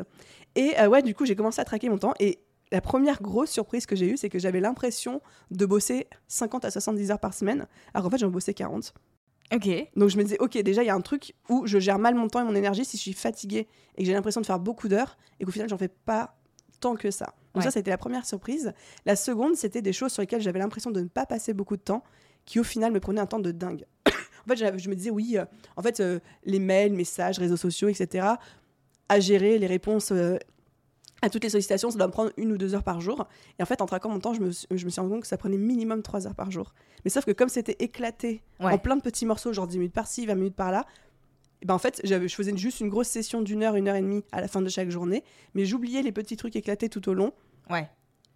Et 0.56 0.80
euh, 0.80 0.88
ouais, 0.88 1.02
du 1.04 1.14
coup, 1.14 1.26
j'ai 1.26 1.36
commencé 1.36 1.60
à 1.60 1.66
traquer 1.66 1.90
mon 1.90 1.98
temps. 1.98 2.14
Et 2.20 2.40
la 2.72 2.82
première 2.82 3.22
grosse 3.22 3.50
surprise 3.52 3.86
que 3.86 3.96
j'ai 3.96 4.08
eue, 4.10 4.18
c'est 4.18 4.30
que 4.30 4.40
j'avais 4.40 4.60
l'impression 4.60 5.22
de 5.52 5.66
bosser 5.66 6.08
50 6.28 6.66
à 6.66 6.72
70 6.72 7.12
heures 7.12 7.20
par 7.20 7.34
semaine, 7.34 7.68
alors 7.94 8.04
qu'en 8.06 8.10
fait, 8.12 8.18
j'en 8.18 8.30
bossais 8.30 8.54
40. 8.54 8.94
Ok. 9.54 9.70
Donc 9.96 10.10
je 10.10 10.18
me 10.18 10.24
disais, 10.24 10.38
ok, 10.40 10.58
déjà, 10.58 10.84
il 10.84 10.88
y 10.88 10.90
a 10.90 10.96
un 10.96 11.02
truc 11.02 11.34
où 11.50 11.66
je 11.66 11.80
gère 11.80 12.00
mal 12.00 12.16
mon 12.16 12.28
temps 12.28 12.42
et 12.42 12.44
mon 12.44 12.56
énergie 12.56 12.84
si 12.84 12.98
je 12.98 13.02
suis 13.02 13.14
fatiguée 13.14 13.68
et 13.96 14.02
que 14.02 14.06
j'ai 14.06 14.14
l'impression 14.14 14.42
de 14.42 14.46
faire 14.46 14.60
beaucoup 14.60 14.90
d'heures 14.90 15.18
et 15.40 15.46
qu'au 15.46 15.52
final, 15.52 15.70
j'en 15.70 15.78
fais 15.78 15.88
pas 15.88 16.36
tant 16.82 16.96
que 16.96 17.12
ça. 17.12 17.26
Donc 17.54 17.58
Ouais. 17.58 17.64
ça, 17.64 17.72
ça 17.72 17.80
a 17.80 17.82
été 17.82 17.90
la 17.90 17.98
première 17.98 18.26
surprise. 18.26 18.74
La 19.06 19.16
seconde, 19.16 19.56
c'était 19.56 19.82
des 19.82 19.94
choses 19.94 20.12
sur 20.12 20.22
lesquelles 20.22 20.42
j'avais 20.42 20.60
l'impression 20.60 20.92
de 20.92 21.00
ne 21.02 21.08
pas 21.08 21.26
passer 21.26 21.54
beaucoup 21.54 21.78
de 21.78 21.82
temps, 21.82 22.04
qui 22.46 22.60
au 22.60 22.64
final 22.64 22.92
me 22.92 23.00
prenaient 23.00 23.22
un 23.22 23.26
temps 23.26 23.40
de 23.40 23.52
dingue. 23.52 23.86
en 24.06 24.50
fait, 24.50 24.78
je 24.78 24.90
me 24.90 24.96
disais, 24.96 25.10
oui, 25.10 25.38
euh, 25.38 25.46
en 25.78 25.82
fait, 25.82 26.02
euh, 26.02 26.20
les 26.44 26.60
mails, 26.60 26.94
messages, 26.94 27.40
réseaux 27.40 27.58
sociaux, 27.58 27.88
etc., 27.88 28.28
à 29.10 29.20
gérer 29.22 29.58
les 29.58 29.68
réponses 29.68 30.12
euh, 30.12 30.38
à 31.22 31.30
toutes 31.30 31.44
les 31.44 31.50
sollicitations, 31.50 31.90
ça 31.90 31.98
doit 31.98 32.08
me 32.08 32.12
prendre 32.12 32.32
une 32.38 32.52
ou 32.52 32.58
deux 32.58 32.76
heures 32.76 32.84
par 32.84 33.02
jour. 33.02 33.28
Et 33.60 33.64
en 33.64 33.66
fait, 33.66 33.82
en 33.82 33.86
traquant 33.88 34.10
mon 34.10 34.20
temps, 34.20 34.34
je 34.34 34.42
me, 34.42 34.52
suis- 34.52 34.68
je 34.72 34.86
me 34.86 34.90
suis 34.90 35.02
rendu 35.02 35.14
compte 35.14 35.22
que 35.22 35.28
ça 35.28 35.38
prenait 35.38 35.58
minimum 35.58 36.02
trois 36.04 36.28
heures 36.28 36.36
par 36.36 36.52
jour. 36.52 36.74
Mais 37.06 37.10
sauf 37.10 37.26
que 37.26 37.32
comme 37.32 37.50
c'était 37.50 37.76
éclaté 37.80 38.44
Ouais. 38.60 38.72
en 38.74 38.78
plein 38.78 38.96
de 38.96 39.02
petits 39.02 39.26
morceaux, 39.26 39.52
genre 39.54 39.68
10 39.68 39.80
minutes 39.80 39.94
par-ci, 39.94 40.26
20 40.26 40.36
minutes 40.36 40.56
par-là, 40.56 40.86
et 41.62 41.66
ben 41.66 41.74
en 41.74 41.80
fait, 41.80 42.02
je 42.04 42.28
faisais 42.28 42.56
juste 42.56 42.82
une 42.82 42.90
grosse 42.90 43.08
session 43.08 43.42
d'une 43.42 43.64
heure, 43.64 43.76
une 43.76 43.88
heure 43.88 43.96
et 43.96 44.02
demie 44.02 44.24
à 44.32 44.42
la 44.42 44.48
fin 44.48 44.62
de 44.62 44.70
chaque 44.70 44.92
journée, 44.92 45.24
mais 45.56 45.66
j'oubliais 45.66 46.04
les 46.04 46.12
petits 46.12 46.38
trucs 46.38 46.56
éclatés 46.56 46.88
tout 46.88 47.10
au 47.10 47.14
long. 47.16 47.34
Ouais. 47.72 47.90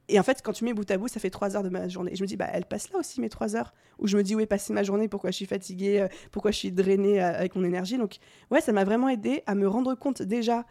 Et 0.09 0.19
en 0.19 0.23
fait, 0.23 0.41
quand 0.43 0.51
tu 0.51 0.65
mets 0.65 0.73
bout 0.73 0.89
à 0.89 0.97
bout, 0.97 1.07
ça 1.07 1.19
fait 1.21 1.29
trois 1.29 1.55
heures 1.55 1.63
de 1.63 1.69
ma 1.69 1.87
journée. 1.87 2.11
Et 2.11 2.15
je 2.15 2.21
me 2.23 2.27
dis, 2.27 2.35
bah, 2.35 2.47
elle 2.51 2.65
passe 2.65 2.91
là 2.91 2.99
aussi, 2.99 3.21
mes 3.21 3.29
trois 3.29 3.55
heures. 3.55 3.73
Où 3.99 4.07
je 4.07 4.17
me 4.17 4.23
dis, 4.23 4.35
où 4.35 4.39
est 4.41 4.45
passée 4.47 4.73
ma 4.73 4.83
journée, 4.83 5.07
pourquoi 5.07 5.29
je 5.31 5.35
suis 5.37 5.45
fatiguée, 5.45 6.01
euh, 6.01 6.07
pourquoi 6.31 6.51
je 6.51 6.57
suis 6.57 6.71
drainée 6.71 7.21
euh, 7.21 7.33
avec 7.37 7.55
mon 7.55 7.63
énergie? 7.63 7.97
Donc, 7.97 8.17
ouais, 8.49 8.59
ça 8.59 8.73
m'a 8.73 8.83
vraiment 8.83 9.07
aidé 9.07 9.43
à 9.45 9.53
me 9.55 9.67
rendre 9.69 9.93
compte 9.95 10.21
déjà 10.23 10.65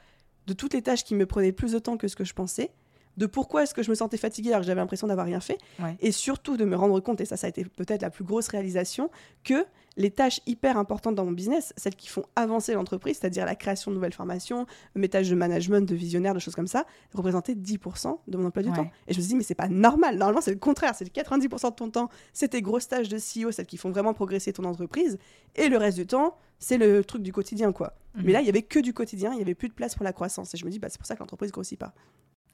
de 0.51 0.55
toutes 0.55 0.75
les 0.75 0.83
tâches 0.83 1.05
qui 1.05 1.15
me 1.15 1.27
prenaient 1.27 1.53
plus 1.53 1.73
de 1.73 1.79
temps 1.79 1.97
que 1.97 2.09
ce 2.09 2.17
que 2.17 2.25
je 2.25 2.35
pensais, 2.35 2.73
de 3.17 3.27
pourquoi 3.27 3.63
est-ce 3.63 3.75
que 3.75 3.85
je 3.85 3.91
me 3.91 3.95
sentais 3.95 4.17
fatiguée 4.17 4.49
alors 4.49 4.63
que 4.63 4.67
j'avais 4.67 4.81
l'impression 4.81 5.07
d'avoir 5.07 5.27
rien 5.27 5.39
fait. 5.41 5.59
Et 6.01 6.11
surtout 6.11 6.57
de 6.57 6.65
me 6.65 6.75
rendre 6.75 6.99
compte, 6.99 7.21
et 7.21 7.25
ça, 7.25 7.37
ça 7.37 7.47
a 7.47 7.51
été 7.51 7.65
peut-être 7.65 8.03
la 8.03 8.11
plus 8.11 8.25
grosse 8.25 8.49
réalisation, 8.49 9.11
que 9.45 9.65
les 9.97 10.11
tâches 10.11 10.41
hyper 10.47 10.77
importantes 10.77 11.15
dans 11.15 11.25
mon 11.25 11.31
business, 11.31 11.73
celles 11.77 11.95
qui 11.95 12.09
font 12.09 12.25
avancer 12.35 12.75
l'entreprise, 12.75 13.19
c'est-à-dire 13.21 13.45
la 13.45 13.55
création 13.55 13.93
de 13.93 13.97
nouvelles 13.97 14.13
formations, 14.13 14.67
mes 14.97 15.09
tâches 15.09 15.29
de 15.29 15.37
management, 15.37 15.87
de 15.89 15.95
visionnaire, 15.95 16.35
de 16.35 16.41
choses 16.41 16.55
comme 16.57 16.69
ça, 16.69 16.85
représentaient 17.15 17.55
10% 17.55 18.19
de 18.27 18.37
mon 18.37 18.47
emploi 18.47 18.65
du 18.65 18.73
temps. 18.73 18.91
Et 19.07 19.13
je 19.13 19.19
me 19.19 19.23
suis 19.23 19.31
dit, 19.31 19.37
mais 19.37 19.45
c'est 19.45 19.55
pas 19.55 19.69
normal. 19.69 20.17
Normalement, 20.17 20.41
c'est 20.41 20.53
le 20.53 20.59
contraire. 20.59 20.95
C'est 20.97 21.13
90% 21.13 21.71
de 21.71 21.75
ton 21.75 21.91
temps, 21.91 22.09
c'est 22.33 22.49
tes 22.49 22.63
grosses 22.63 22.89
tâches 22.89 23.09
de 23.09 23.19
CEO, 23.19 23.53
celles 23.53 23.67
qui 23.67 23.77
font 23.77 23.91
vraiment 23.91 24.15
progresser 24.15 24.53
ton 24.53 24.65
entreprise. 24.65 25.19
Et 25.55 25.69
le 25.69 25.77
reste 25.77 25.99
du 25.99 26.07
temps, 26.07 26.37
c'est 26.59 26.79
le 26.79 27.05
truc 27.05 27.23
du 27.23 27.33
quotidien, 27.33 27.73
quoi. 27.73 27.95
Mhm. 28.15 28.23
Mais 28.25 28.33
là, 28.33 28.41
il 28.41 28.47
y 28.47 28.49
avait 28.49 28.63
que 28.63 28.79
du 28.79 28.93
quotidien, 28.93 29.33
il 29.33 29.39
y 29.39 29.43
avait 29.43 29.55
plus 29.55 29.69
de 29.69 29.75
place 29.75 29.95
pour 29.95 30.05
la 30.05 30.13
croissance. 30.13 30.55
Et 30.55 30.57
je 30.57 30.65
me 30.65 30.71
dis, 30.71 30.79
bah, 30.79 30.89
c'est 30.91 30.99
pour 30.99 31.07
ça 31.07 31.15
que 31.15 31.21
l'entreprise 31.21 31.53
grossit 31.53 31.79
pas. 31.79 31.95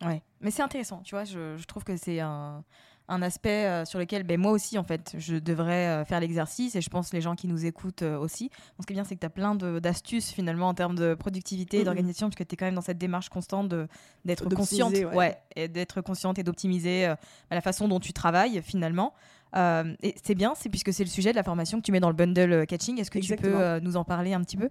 Ouais, 0.04 0.22
mais 0.40 0.50
c'est 0.50 0.62
intéressant, 0.62 1.00
tu 1.02 1.14
vois, 1.14 1.24
je, 1.24 1.56
je 1.56 1.64
trouve 1.64 1.82
que 1.82 1.96
c'est 1.96 2.20
un, 2.20 2.62
un 3.08 3.22
aspect 3.22 3.66
euh, 3.66 3.84
sur 3.84 3.98
lequel 3.98 4.24
ben, 4.24 4.40
moi 4.40 4.52
aussi, 4.52 4.78
en 4.78 4.84
fait, 4.84 5.14
je 5.18 5.36
devrais 5.36 5.86
euh, 5.86 6.04
faire 6.04 6.20
l'exercice 6.20 6.74
et 6.74 6.80
je 6.80 6.90
pense 6.90 7.12
les 7.12 7.20
gens 7.20 7.34
qui 7.34 7.46
nous 7.46 7.64
écoutent 7.64 8.02
euh, 8.02 8.18
aussi. 8.18 8.50
ce 8.80 8.86
qui 8.86 8.92
est 8.92 8.96
bien, 8.96 9.04
c'est 9.04 9.14
que 9.14 9.20
tu 9.20 9.26
as 9.26 9.30
plein 9.30 9.54
d'astuces 9.54 10.30
finalement 10.30 10.68
en 10.68 10.74
termes 10.74 10.96
de 10.96 11.14
productivité 11.14 11.80
et 11.80 11.84
d'organisation, 11.84 12.28
parce 12.28 12.36
que 12.36 12.44
tu 12.44 12.54
es 12.54 12.56
quand 12.56 12.66
même 12.66 12.74
dans 12.74 12.80
cette 12.80 12.98
démarche 12.98 13.28
constante 13.28 13.72
d'être 14.24 14.48
consciente, 14.54 14.94
ouais. 15.14 15.38
et 15.54 15.68
d'être 15.68 16.00
consciente 16.00 16.38
et 16.38 16.42
d'optimiser 16.42 17.12
la 17.50 17.60
façon 17.60 17.88
dont 17.88 18.00
tu 18.00 18.12
travailles 18.12 18.60
finalement. 18.62 19.14
et 19.54 20.14
c'est 20.22 20.34
bien, 20.34 20.54
c'est 20.56 20.68
puisque 20.68 20.92
c'est 20.92 21.04
le 21.04 21.10
sujet 21.10 21.30
de 21.30 21.36
la 21.36 21.42
formation 21.42 21.78
que 21.78 21.84
tu 21.84 21.92
mets 21.92 22.00
dans 22.00 22.10
le 22.10 22.16
bundle 22.16 22.66
catching. 22.66 23.00
Est-ce 23.00 23.10
que 23.10 23.18
tu 23.18 23.36
peux 23.36 23.78
nous 23.80 23.96
en 23.96 24.04
parler 24.04 24.32
un 24.32 24.42
petit 24.42 24.56
peu? 24.56 24.68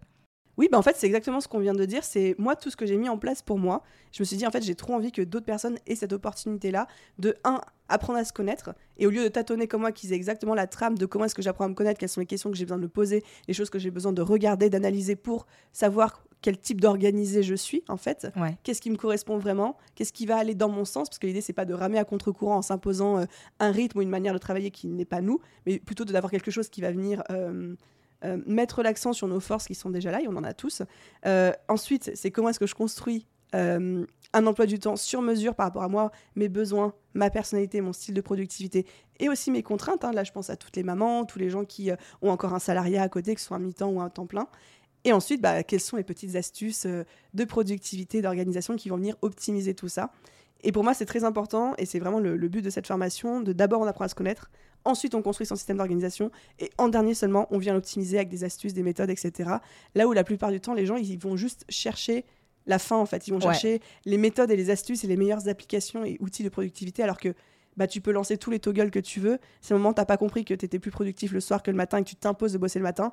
Oui, 0.57 0.69
bah 0.71 0.77
en 0.77 0.81
fait, 0.81 0.95
c'est 0.95 1.07
exactement 1.07 1.41
ce 1.41 1.47
qu'on 1.47 1.59
vient 1.59 1.73
de 1.73 1.85
dire. 1.85 2.03
C'est 2.03 2.35
moi, 2.37 2.55
tout 2.55 2.69
ce 2.69 2.77
que 2.77 2.85
j'ai 2.85 2.97
mis 2.97 3.09
en 3.09 3.17
place 3.17 3.41
pour 3.41 3.57
moi. 3.57 3.83
Je 4.11 4.21
me 4.21 4.25
suis 4.25 4.37
dit, 4.37 4.47
en 4.47 4.51
fait, 4.51 4.63
j'ai 4.63 4.75
trop 4.75 4.93
envie 4.93 5.11
que 5.11 5.21
d'autres 5.21 5.45
personnes 5.45 5.77
aient 5.85 5.95
cette 5.95 6.13
opportunité-là 6.13 6.87
de, 7.19 7.35
un, 7.43 7.59
apprendre 7.89 8.19
à 8.19 8.23
se 8.23 8.33
connaître. 8.33 8.73
Et 8.97 9.07
au 9.07 9.09
lieu 9.09 9.23
de 9.23 9.27
tâtonner 9.27 9.67
comme 9.67 9.81
moi, 9.81 9.91
qu'ils 9.91 10.13
aient 10.13 10.15
exactement 10.15 10.55
la 10.55 10.67
trame 10.67 10.97
de 10.97 11.05
comment 11.05 11.25
est-ce 11.25 11.35
que 11.35 11.41
j'apprends 11.41 11.65
à 11.65 11.69
me 11.69 11.73
connaître, 11.73 11.99
quelles 11.99 12.09
sont 12.09 12.21
les 12.21 12.25
questions 12.25 12.51
que 12.51 12.57
j'ai 12.57 12.65
besoin 12.65 12.77
de 12.77 12.83
me 12.83 12.89
poser, 12.89 13.23
les 13.47 13.53
choses 13.53 13.69
que 13.69 13.79
j'ai 13.79 13.91
besoin 13.91 14.13
de 14.13 14.21
regarder, 14.21 14.69
d'analyser 14.69 15.15
pour 15.15 15.45
savoir 15.73 16.23
quel 16.41 16.57
type 16.57 16.79
d'organisé 16.79 17.43
je 17.43 17.55
suis, 17.55 17.83
en 17.87 17.97
fait. 17.97 18.27
Qu'est-ce 18.63 18.81
qui 18.81 18.91
me 18.91 18.97
correspond 18.97 19.37
vraiment 19.37 19.77
Qu'est-ce 19.95 20.13
qui 20.13 20.25
va 20.25 20.37
aller 20.37 20.55
dans 20.55 20.69
mon 20.69 20.85
sens 20.85 21.09
Parce 21.09 21.19
que 21.19 21.27
l'idée, 21.27 21.41
c'est 21.41 21.53
pas 21.53 21.65
de 21.65 21.73
ramer 21.73 21.97
à 21.97 22.05
contre-courant 22.05 22.57
en 22.57 22.61
s'imposant 22.61 23.19
euh, 23.19 23.25
un 23.59 23.71
rythme 23.71 23.99
ou 23.99 24.01
une 24.03 24.09
manière 24.09 24.33
de 24.33 24.37
travailler 24.37 24.69
qui 24.69 24.87
n'est 24.87 25.05
pas 25.05 25.21
nous, 25.21 25.39
mais 25.65 25.79
plutôt 25.79 26.05
d'avoir 26.05 26.31
quelque 26.31 26.51
chose 26.51 26.69
qui 26.69 26.81
va 26.81 26.91
venir. 26.91 27.23
Euh, 27.31 27.75
euh, 28.23 28.37
mettre 28.45 28.83
l'accent 28.83 29.13
sur 29.13 29.27
nos 29.27 29.39
forces 29.39 29.67
qui 29.67 29.75
sont 29.75 29.89
déjà 29.89 30.11
là, 30.11 30.21
et 30.21 30.27
on 30.27 30.35
en 30.35 30.43
a 30.43 30.53
tous. 30.53 30.81
Euh, 31.25 31.51
ensuite, 31.67 32.11
c'est 32.15 32.31
comment 32.31 32.49
est-ce 32.49 32.59
que 32.59 32.67
je 32.67 32.75
construis 32.75 33.27
euh, 33.53 34.05
un 34.33 34.47
emploi 34.47 34.65
du 34.65 34.79
temps 34.79 34.95
sur 34.95 35.21
mesure 35.21 35.55
par 35.55 35.67
rapport 35.67 35.83
à 35.83 35.87
moi, 35.87 36.11
mes 36.35 36.49
besoins, 36.49 36.93
ma 37.13 37.29
personnalité, 37.29 37.81
mon 37.81 37.93
style 37.93 38.13
de 38.13 38.21
productivité 38.21 38.85
et 39.19 39.29
aussi 39.29 39.51
mes 39.51 39.63
contraintes. 39.63 40.03
Hein. 40.03 40.11
Là, 40.11 40.23
je 40.23 40.31
pense 40.31 40.49
à 40.49 40.55
toutes 40.55 40.75
les 40.75 40.83
mamans, 40.83 41.25
tous 41.25 41.39
les 41.39 41.49
gens 41.49 41.65
qui 41.65 41.91
ont 42.21 42.29
encore 42.29 42.53
un 42.53 42.59
salariat 42.59 43.01
à 43.01 43.09
côté, 43.09 43.35
que 43.35 43.41
ce 43.41 43.47
soit 43.47 43.57
un 43.57 43.61
mi-temps 43.61 43.89
ou 43.89 44.01
un 44.01 44.09
temps 44.09 44.25
plein. 44.25 44.47
Et 45.03 45.13
ensuite, 45.13 45.41
bah, 45.41 45.63
quelles 45.63 45.79
sont 45.79 45.97
les 45.97 46.03
petites 46.03 46.35
astuces 46.35 46.87
de 47.33 47.43
productivité, 47.45 48.21
d'organisation 48.21 48.75
qui 48.75 48.89
vont 48.89 48.97
venir 48.97 49.15
optimiser 49.21 49.73
tout 49.73 49.87
ça? 49.87 50.11
Et 50.65 50.71
pour 50.71 50.83
moi, 50.83 50.95
c'est 50.95 51.05
très 51.05 51.23
important, 51.23 51.75
et 51.77 51.85
c'est 51.85 51.99
vraiment 51.99 52.19
le, 52.19 52.35
but 52.47 52.63
de 52.63 52.71
cette 52.71 52.87
formation, 52.87 53.39
de 53.39 53.53
d'abord 53.53 53.81
on 53.81 53.85
apprend 53.85 54.05
à 54.05 54.07
se 54.07 54.15
connaître, 54.15 54.49
Ensuite, 54.85 55.15
on 55.15 55.23
construit 55.23 55.47
son 55.47 55.55
système 55.55 55.77
d'organisation. 55.77 56.31
Et 56.59 56.69
en 56.77 56.87
dernier 56.87 57.15
seulement, 57.15 57.47
on 57.49 57.57
vient 57.57 57.73
l'optimiser 57.73 58.17
avec 58.17 58.29
des 58.29 58.43
astuces, 58.43 58.73
des 58.73 58.83
méthodes, 58.83 59.09
etc. 59.09 59.49
Là 59.95 60.07
où 60.07 60.13
la 60.13 60.23
plupart 60.23 60.51
du 60.51 60.61
temps, 60.61 60.75
les 60.75 60.85
gens, 60.85 60.95
ils 60.95 61.17
vont 61.17 61.35
juste 61.35 61.65
chercher 61.69 62.23
la 62.67 62.77
fin, 62.77 62.95
en 62.95 63.07
fait. 63.07 63.27
Ils 63.27 63.31
vont 63.31 63.39
chercher 63.39 63.81
les 64.05 64.17
méthodes 64.17 64.51
et 64.51 64.55
les 64.55 64.69
astuces 64.69 65.03
et 65.03 65.07
les 65.07 65.17
meilleures 65.17 65.47
applications 65.47 66.05
et 66.05 66.17
outils 66.19 66.43
de 66.43 66.49
productivité, 66.49 67.01
alors 67.01 67.17
que 67.17 67.33
bah, 67.77 67.87
tu 67.87 67.99
peux 67.99 68.11
lancer 68.11 68.37
tous 68.37 68.51
les 68.51 68.59
toggles 68.59 68.91
que 68.91 68.99
tu 68.99 69.19
veux. 69.19 69.39
Si 69.59 69.73
un 69.73 69.77
moment, 69.77 69.91
tu 69.91 70.01
n'as 70.01 70.05
pas 70.05 70.17
compris 70.17 70.45
que 70.45 70.53
tu 70.53 70.65
étais 70.65 70.79
plus 70.79 70.91
productif 70.91 71.31
le 71.31 71.39
soir 71.39 71.63
que 71.63 71.71
le 71.71 71.77
matin 71.77 71.97
et 71.97 72.03
que 72.03 72.09
tu 72.09 72.15
t'imposes 72.15 72.53
de 72.53 72.57
bosser 72.59 72.79
le 72.79 72.83
matin, 72.83 73.11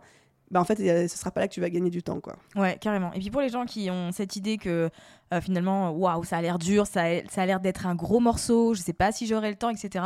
bah 0.50 0.60
en 0.60 0.64
fait, 0.64 0.76
ce 1.08 1.16
sera 1.16 1.30
pas 1.30 1.40
là 1.40 1.48
que 1.48 1.54
tu 1.54 1.62
vas 1.62 1.70
gagner 1.70 1.88
du 1.88 2.02
temps, 2.02 2.20
quoi. 2.20 2.36
Ouais, 2.54 2.76
carrément. 2.78 3.12
Et 3.14 3.18
puis 3.18 3.30
pour 3.30 3.40
les 3.40 3.48
gens 3.48 3.64
qui 3.64 3.90
ont 3.90 4.12
cette 4.12 4.36
idée 4.36 4.58
que 4.58 4.90
euh, 5.32 5.40
finalement, 5.40 5.90
waouh, 5.92 6.24
ça 6.24 6.36
a 6.36 6.42
l'air 6.42 6.58
dur, 6.58 6.86
ça 6.86 7.04
a, 7.04 7.26
ça 7.30 7.42
a 7.42 7.46
l'air 7.46 7.60
d'être 7.60 7.86
un 7.86 7.94
gros 7.94 8.20
morceau, 8.20 8.74
je 8.74 8.82
sais 8.82 8.92
pas 8.92 9.10
si 9.10 9.26
j'aurai 9.26 9.48
le 9.48 9.56
temps, 9.56 9.70
etc 9.70 10.04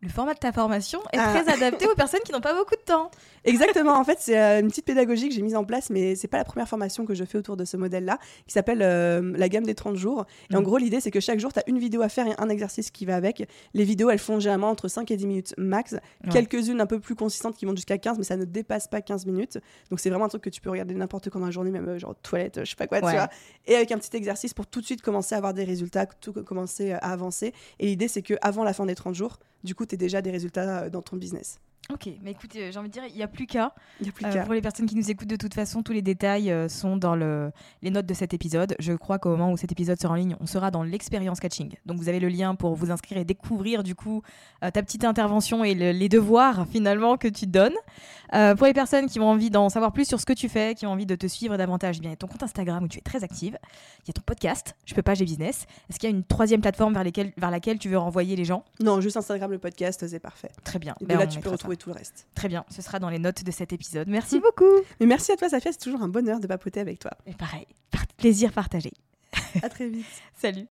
le 0.00 0.08
format 0.08 0.34
de 0.34 0.38
ta 0.38 0.52
formation 0.52 1.00
est 1.12 1.18
ah. 1.18 1.32
très 1.32 1.52
adapté 1.52 1.86
aux 1.86 1.94
personnes 1.94 2.20
qui 2.24 2.30
n'ont 2.30 2.40
pas 2.40 2.54
beaucoup 2.54 2.76
de 2.76 2.80
temps. 2.80 3.10
Exactement. 3.44 3.94
En 3.94 4.04
fait, 4.04 4.18
c'est 4.20 4.38
euh, 4.38 4.60
une 4.60 4.68
petite 4.68 4.84
pédagogie 4.84 5.28
que 5.28 5.34
j'ai 5.34 5.42
mise 5.42 5.56
en 5.56 5.64
place, 5.64 5.90
mais 5.90 6.14
c'est 6.14 6.28
pas 6.28 6.38
la 6.38 6.44
première 6.44 6.68
formation 6.68 7.04
que 7.04 7.14
je 7.14 7.24
fais 7.24 7.38
autour 7.38 7.56
de 7.56 7.64
ce 7.64 7.76
modèle-là, 7.76 8.18
qui 8.46 8.52
s'appelle 8.52 8.80
euh, 8.82 9.32
la 9.36 9.48
gamme 9.48 9.64
des 9.64 9.74
30 9.74 9.96
jours. 9.96 10.26
Et 10.50 10.56
en 10.56 10.60
mm. 10.60 10.64
gros, 10.64 10.78
l'idée, 10.78 11.00
c'est 11.00 11.10
que 11.10 11.18
chaque 11.18 11.40
jour, 11.40 11.52
tu 11.52 11.58
as 11.58 11.64
une 11.66 11.78
vidéo 11.78 12.02
à 12.02 12.08
faire 12.08 12.28
et 12.28 12.34
un 12.38 12.48
exercice 12.48 12.92
qui 12.92 13.06
va 13.06 13.16
avec. 13.16 13.48
Les 13.74 13.84
vidéos, 13.84 14.10
elles 14.10 14.20
font 14.20 14.38
généralement 14.38 14.70
entre 14.70 14.86
5 14.86 15.10
et 15.10 15.16
10 15.16 15.26
minutes 15.26 15.54
max. 15.58 15.96
Quelques-unes 16.30 16.80
un 16.80 16.86
peu 16.86 17.00
plus 17.00 17.16
consistantes 17.16 17.56
qui 17.56 17.66
montent 17.66 17.76
jusqu'à 17.76 17.98
15, 17.98 18.18
mais 18.18 18.24
ça 18.24 18.36
ne 18.36 18.44
dépasse 18.44 18.86
pas 18.86 19.00
15 19.00 19.26
minutes. 19.26 19.58
Donc, 19.90 19.98
c'est 19.98 20.10
vraiment 20.10 20.26
un 20.26 20.28
truc 20.28 20.42
que 20.42 20.50
tu 20.50 20.60
peux 20.60 20.70
regarder 20.70 20.94
n'importe 20.94 21.28
quand 21.28 21.40
dans 21.40 21.46
la 21.46 21.52
journée, 21.52 21.72
même 21.72 21.88
euh, 21.88 21.98
genre 21.98 22.14
toilette, 22.22 22.60
je 22.64 22.70
sais 22.70 22.76
pas 22.76 22.86
quoi, 22.86 23.00
tu 23.00 23.10
vois. 23.10 23.28
Et 23.66 23.74
avec 23.74 23.90
un 23.90 23.98
petit 23.98 24.16
exercice 24.16 24.54
pour 24.54 24.66
tout 24.66 24.80
de 24.80 24.86
suite 24.86 25.02
commencer 25.02 25.34
à 25.34 25.38
avoir 25.38 25.54
des 25.54 25.64
résultats, 25.64 26.06
tout 26.06 26.32
commencer 26.32 26.92
à 26.92 26.98
avancer. 26.98 27.52
Et 27.80 27.86
l'idée, 27.86 28.06
c'est 28.06 28.22
que 28.22 28.34
avant 28.42 28.62
la 28.62 28.72
fin 28.72 28.86
des 28.86 28.94
30 28.94 29.14
jours, 29.14 29.38
du 29.64 29.74
coup, 29.74 29.86
tu 29.86 29.94
as 29.94 29.98
déjà 29.98 30.22
des 30.22 30.30
résultats 30.30 30.84
euh, 30.84 30.90
dans 30.90 31.02
ton 31.02 31.16
business. 31.16 31.60
Ok, 31.90 32.10
mais 32.22 32.32
écoute, 32.32 32.54
euh, 32.56 32.70
j'ai 32.70 32.78
envie 32.78 32.88
de 32.88 32.92
dire, 32.92 33.04
il 33.08 33.16
n'y 33.16 33.22
a 33.22 33.28
plus 33.28 33.46
qu'à. 33.46 33.74
Euh, 34.02 34.42
pour 34.44 34.52
les 34.52 34.60
personnes 34.60 34.84
qui 34.84 34.94
nous 34.94 35.10
écoutent, 35.10 35.28
de 35.28 35.36
toute 35.36 35.54
façon, 35.54 35.82
tous 35.82 35.94
les 35.94 36.02
détails 36.02 36.52
sont 36.68 36.98
dans 36.98 37.16
le, 37.16 37.50
les 37.80 37.90
notes 37.90 38.04
de 38.04 38.12
cet 38.12 38.34
épisode. 38.34 38.74
Je 38.78 38.92
crois 38.92 39.18
qu'au 39.18 39.30
moment 39.30 39.52
où 39.52 39.56
cet 39.56 39.72
épisode 39.72 39.98
sera 39.98 40.12
en 40.12 40.16
ligne, 40.16 40.36
on 40.38 40.46
sera 40.46 40.70
dans 40.70 40.82
l'expérience 40.82 41.40
catching. 41.40 41.76
Donc 41.86 41.96
vous 41.96 42.10
avez 42.10 42.20
le 42.20 42.28
lien 42.28 42.54
pour 42.54 42.74
vous 42.74 42.90
inscrire 42.90 43.16
et 43.16 43.24
découvrir 43.24 43.82
du 43.82 43.94
coup 43.94 44.22
ta 44.60 44.82
petite 44.82 45.04
intervention 45.04 45.64
et 45.64 45.74
les 45.74 46.08
devoirs 46.10 46.66
finalement 46.68 47.16
que 47.16 47.28
tu 47.28 47.46
donnes. 47.46 47.76
Pour 48.56 48.66
les 48.66 48.74
personnes 48.74 49.06
qui 49.06 49.20
ont 49.20 49.28
envie 49.28 49.50
d'en 49.50 49.68
savoir 49.68 49.92
plus 49.92 50.06
sur 50.06 50.20
ce 50.20 50.26
que 50.26 50.32
tu 50.32 50.48
fais, 50.48 50.74
qui 50.74 50.86
ont 50.86 50.90
envie 50.90 51.06
de 51.06 51.14
te 51.14 51.26
suivre 51.26 51.56
davantage, 51.56 51.96
eh 51.98 52.00
bien, 52.00 52.10
il 52.10 52.12
y 52.12 52.14
a 52.14 52.16
ton 52.16 52.26
compte 52.26 52.42
Instagram 52.42 52.84
où 52.84 52.88
tu 52.88 52.98
es 52.98 53.02
très 53.02 53.24
active. 53.24 53.58
Il 54.04 54.08
y 54.08 54.10
a 54.10 54.12
ton 54.12 54.22
podcast, 54.22 54.76
Je 54.84 54.94
peux 54.94 55.02
pas, 55.02 55.14
j'ai 55.14 55.24
business. 55.24 55.66
Est-ce 55.88 55.98
qu'il 55.98 56.08
y 56.08 56.12
a 56.12 56.16
une 56.16 56.24
troisième 56.24 56.60
plateforme 56.60 56.94
vers, 56.94 57.04
lesquelles, 57.04 57.32
vers 57.36 57.50
laquelle 57.50 57.78
tu 57.78 57.88
veux 57.88 57.98
renvoyer 57.98 58.36
les 58.36 58.44
gens? 58.44 58.64
Non, 58.80 59.00
juste 59.00 59.16
Instagram, 59.16 59.50
le 59.50 59.58
podcast, 59.58 60.06
c'est 60.06 60.20
parfait. 60.20 60.50
Très 60.64 60.78
bien. 60.78 60.94
Et 61.00 61.06
ben, 61.06 61.18
là, 61.18 61.26
tu 61.26 61.40
peux 61.40 61.50
retrouver 61.50 61.76
tout 61.76 61.90
le 61.90 61.94
reste. 61.94 62.26
Très 62.34 62.48
bien. 62.48 62.64
Ce 62.70 62.82
sera 62.82 62.98
dans 62.98 63.10
les 63.10 63.18
notes 63.18 63.44
de 63.44 63.50
cet 63.50 63.72
épisode. 63.72 64.08
Merci 64.08 64.40
beaucoup. 64.40 64.64
Mais 65.00 65.06
merci 65.06 65.32
à 65.32 65.36
toi, 65.36 65.48
Safia. 65.48 65.72
C'est 65.72 65.80
toujours 65.80 66.02
un 66.02 66.08
bonheur 66.08 66.40
de 66.40 66.46
papoter 66.46 66.80
avec 66.80 66.98
toi. 66.98 67.12
Et 67.26 67.34
pareil. 67.34 67.66
plaisir 68.16 68.52
partagé. 68.52 68.92
À 69.62 69.68
très 69.68 69.88
vite. 69.88 70.06
Salut. 70.34 70.68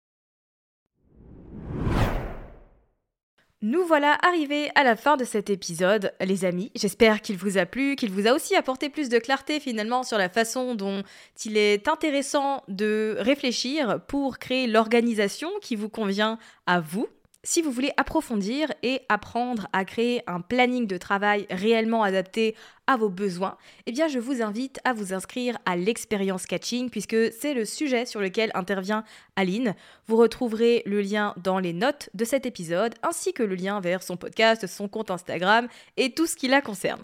Nous 3.65 3.83
voilà 3.83 4.15
arrivés 4.21 4.69
à 4.75 4.83
la 4.83 4.95
fin 4.95 5.17
de 5.17 5.23
cet 5.23 5.49
épisode, 5.49 6.13
les 6.21 6.45
amis. 6.45 6.71
J'espère 6.75 7.19
qu'il 7.23 7.35
vous 7.35 7.57
a 7.57 7.65
plu, 7.65 7.95
qu'il 7.95 8.11
vous 8.11 8.27
a 8.27 8.33
aussi 8.33 8.55
apporté 8.55 8.89
plus 8.89 9.09
de 9.09 9.17
clarté 9.17 9.59
finalement 9.59 10.03
sur 10.03 10.19
la 10.19 10.29
façon 10.29 10.75
dont 10.75 11.01
il 11.43 11.57
est 11.57 11.87
intéressant 11.87 12.61
de 12.67 13.15
réfléchir 13.17 14.01
pour 14.07 14.37
créer 14.37 14.67
l'organisation 14.67 15.49
qui 15.63 15.75
vous 15.75 15.89
convient 15.89 16.37
à 16.67 16.79
vous 16.79 17.07
si 17.45 17.61
vous 17.61 17.71
voulez 17.71 17.91
approfondir 17.95 18.73
et 18.83 19.01
apprendre 19.07 19.67
à 19.71 19.85
créer 19.85 20.21
un 20.27 20.41
planning 20.41 20.87
de 20.87 20.97
travail 20.97 21.45
réellement 21.49 22.03
adapté 22.03 22.55
à 22.87 22.97
vos 22.97 23.09
besoins, 23.09 23.57
eh 23.85 23.91
bien 23.91 24.07
je 24.07 24.19
vous 24.19 24.41
invite 24.41 24.79
à 24.83 24.93
vous 24.93 25.13
inscrire 25.13 25.57
à 25.65 25.75
l'expérience 25.77 26.47
catching 26.47 26.89
puisque 26.89 27.31
c'est 27.31 27.53
le 27.53 27.63
sujet 27.63 28.05
sur 28.05 28.19
lequel 28.19 28.51
intervient 28.55 29.03
Aline. 29.35 29.75
Vous 30.07 30.17
retrouverez 30.17 30.81
le 30.85 31.01
lien 31.01 31.33
dans 31.37 31.59
les 31.59 31.73
notes 31.73 32.09
de 32.15 32.25
cet 32.25 32.45
épisode 32.45 32.95
ainsi 33.03 33.31
que 33.31 33.43
le 33.43 33.55
lien 33.55 33.79
vers 33.79 34.03
son 34.03 34.17
podcast, 34.17 34.65
son 34.67 34.87
compte 34.87 35.11
Instagram 35.11 35.67
et 35.97 36.11
tout 36.11 36.25
ce 36.25 36.35
qui 36.35 36.47
la 36.47 36.61
concerne. 36.61 37.03